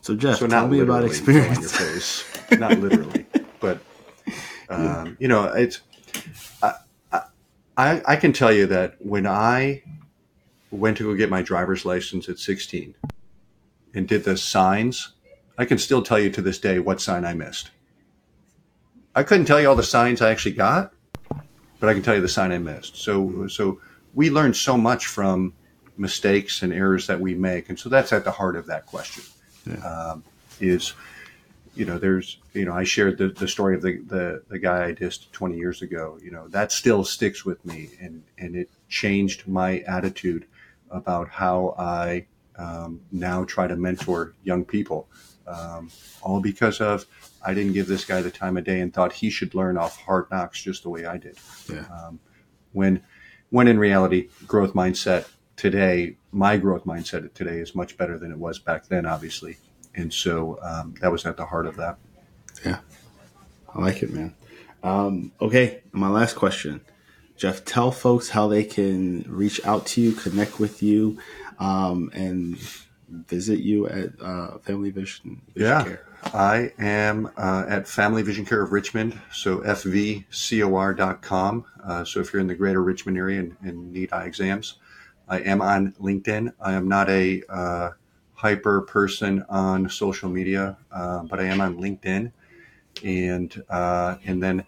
[0.00, 1.56] So Jeff, so tell me about experience.
[1.56, 2.24] On your face.
[2.58, 3.26] not literally,
[3.60, 3.78] but
[4.70, 5.82] um, you know, it's.
[6.62, 6.72] I,
[7.76, 9.82] I I can tell you that when I
[10.70, 12.94] went to go get my driver's license at 16
[13.94, 15.12] and did the signs,
[15.56, 17.70] I can still tell you to this day what sign I missed.
[19.18, 20.92] I couldn't tell you all the signs I actually got,
[21.80, 22.96] but I can tell you the sign I missed.
[22.96, 23.80] So so
[24.14, 25.54] we learn so much from
[25.96, 29.24] mistakes and errors that we make, and so that's at the heart of that question
[29.66, 29.78] yeah.
[29.78, 30.22] um,
[30.60, 30.94] is
[31.74, 34.86] you know there's you know i shared the, the story of the, the the guy
[34.86, 38.68] i dissed 20 years ago you know that still sticks with me and and it
[38.88, 40.44] changed my attitude
[40.90, 45.06] about how i um, now try to mentor young people
[45.49, 45.90] um,
[46.22, 47.07] all because of
[47.44, 49.96] i didn't give this guy the time of day and thought he should learn off
[50.03, 51.36] hard knocks just the way i did
[51.68, 51.84] yeah.
[51.92, 52.20] Um,
[52.72, 53.03] when
[53.51, 55.26] when in reality growth mindset
[55.59, 59.59] today, my growth mindset today is much better than it was back then, obviously.
[59.94, 61.99] And so um, that was at the heart of that.
[62.64, 62.78] Yeah.
[63.74, 64.34] I like it, man.
[64.82, 65.82] Um, okay.
[65.92, 66.80] My last question.
[67.36, 71.18] Jeff, tell folks how they can reach out to you, connect with you,
[71.61, 72.59] um, and
[73.11, 75.84] visit you at uh, Family Vision, Vision yeah.
[75.84, 76.04] Care.
[76.24, 80.24] I am uh, at Family Vision Care of Richmond, so fvcor.com.
[81.84, 84.78] Uh, so if you're in the greater Richmond area and, and need eye exams,
[85.28, 86.52] I am on LinkedIn.
[86.61, 87.90] I am not a uh,
[88.34, 92.32] hyper person on social media, uh, but I am on LinkedIn.
[93.04, 94.64] And uh, and then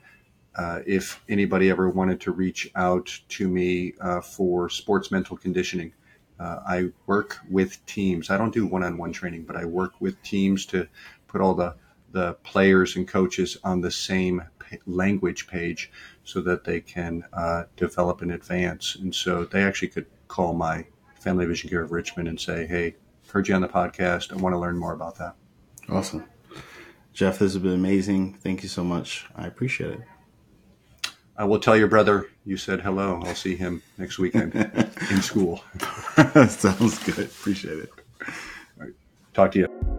[0.57, 5.93] uh, if anybody ever wanted to reach out to me uh, for sports mental conditioning,
[6.41, 8.31] uh, I work with teams.
[8.31, 10.89] I don't do one-on-one training, but I work with teams to
[11.29, 11.75] put all the
[12.13, 14.43] the players and coaches on the same
[14.87, 15.93] language page
[16.25, 17.25] so that they can
[17.77, 18.97] develop in advance.
[18.97, 20.87] And so they actually could call my
[21.21, 22.97] Family Vision Care of Richmond and say, hey,
[23.33, 24.33] heard you on the podcast.
[24.33, 25.37] I want to learn more about that.
[25.89, 26.25] Awesome.
[27.13, 28.35] Jeff, this has been amazing.
[28.35, 29.27] Thank you so much.
[29.37, 30.01] I appreciate it.
[31.37, 33.23] I will tell your brother you said hello.
[33.25, 34.55] I'll see him next weekend
[35.11, 35.63] in school.
[36.49, 37.27] Sounds good.
[37.27, 37.91] Appreciate it.
[38.21, 38.93] All right.
[39.33, 39.91] Talk to you.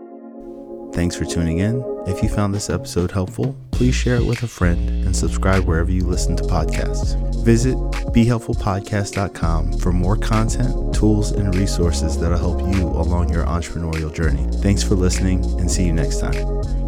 [0.93, 1.84] Thanks for tuning in.
[2.05, 5.89] If you found this episode helpful, please share it with a friend and subscribe wherever
[5.89, 7.15] you listen to podcasts.
[7.45, 7.75] Visit
[8.13, 14.47] BeHelpfulPodcast.com for more content, tools, and resources that'll help you along your entrepreneurial journey.
[14.61, 16.80] Thanks for listening and see you next time.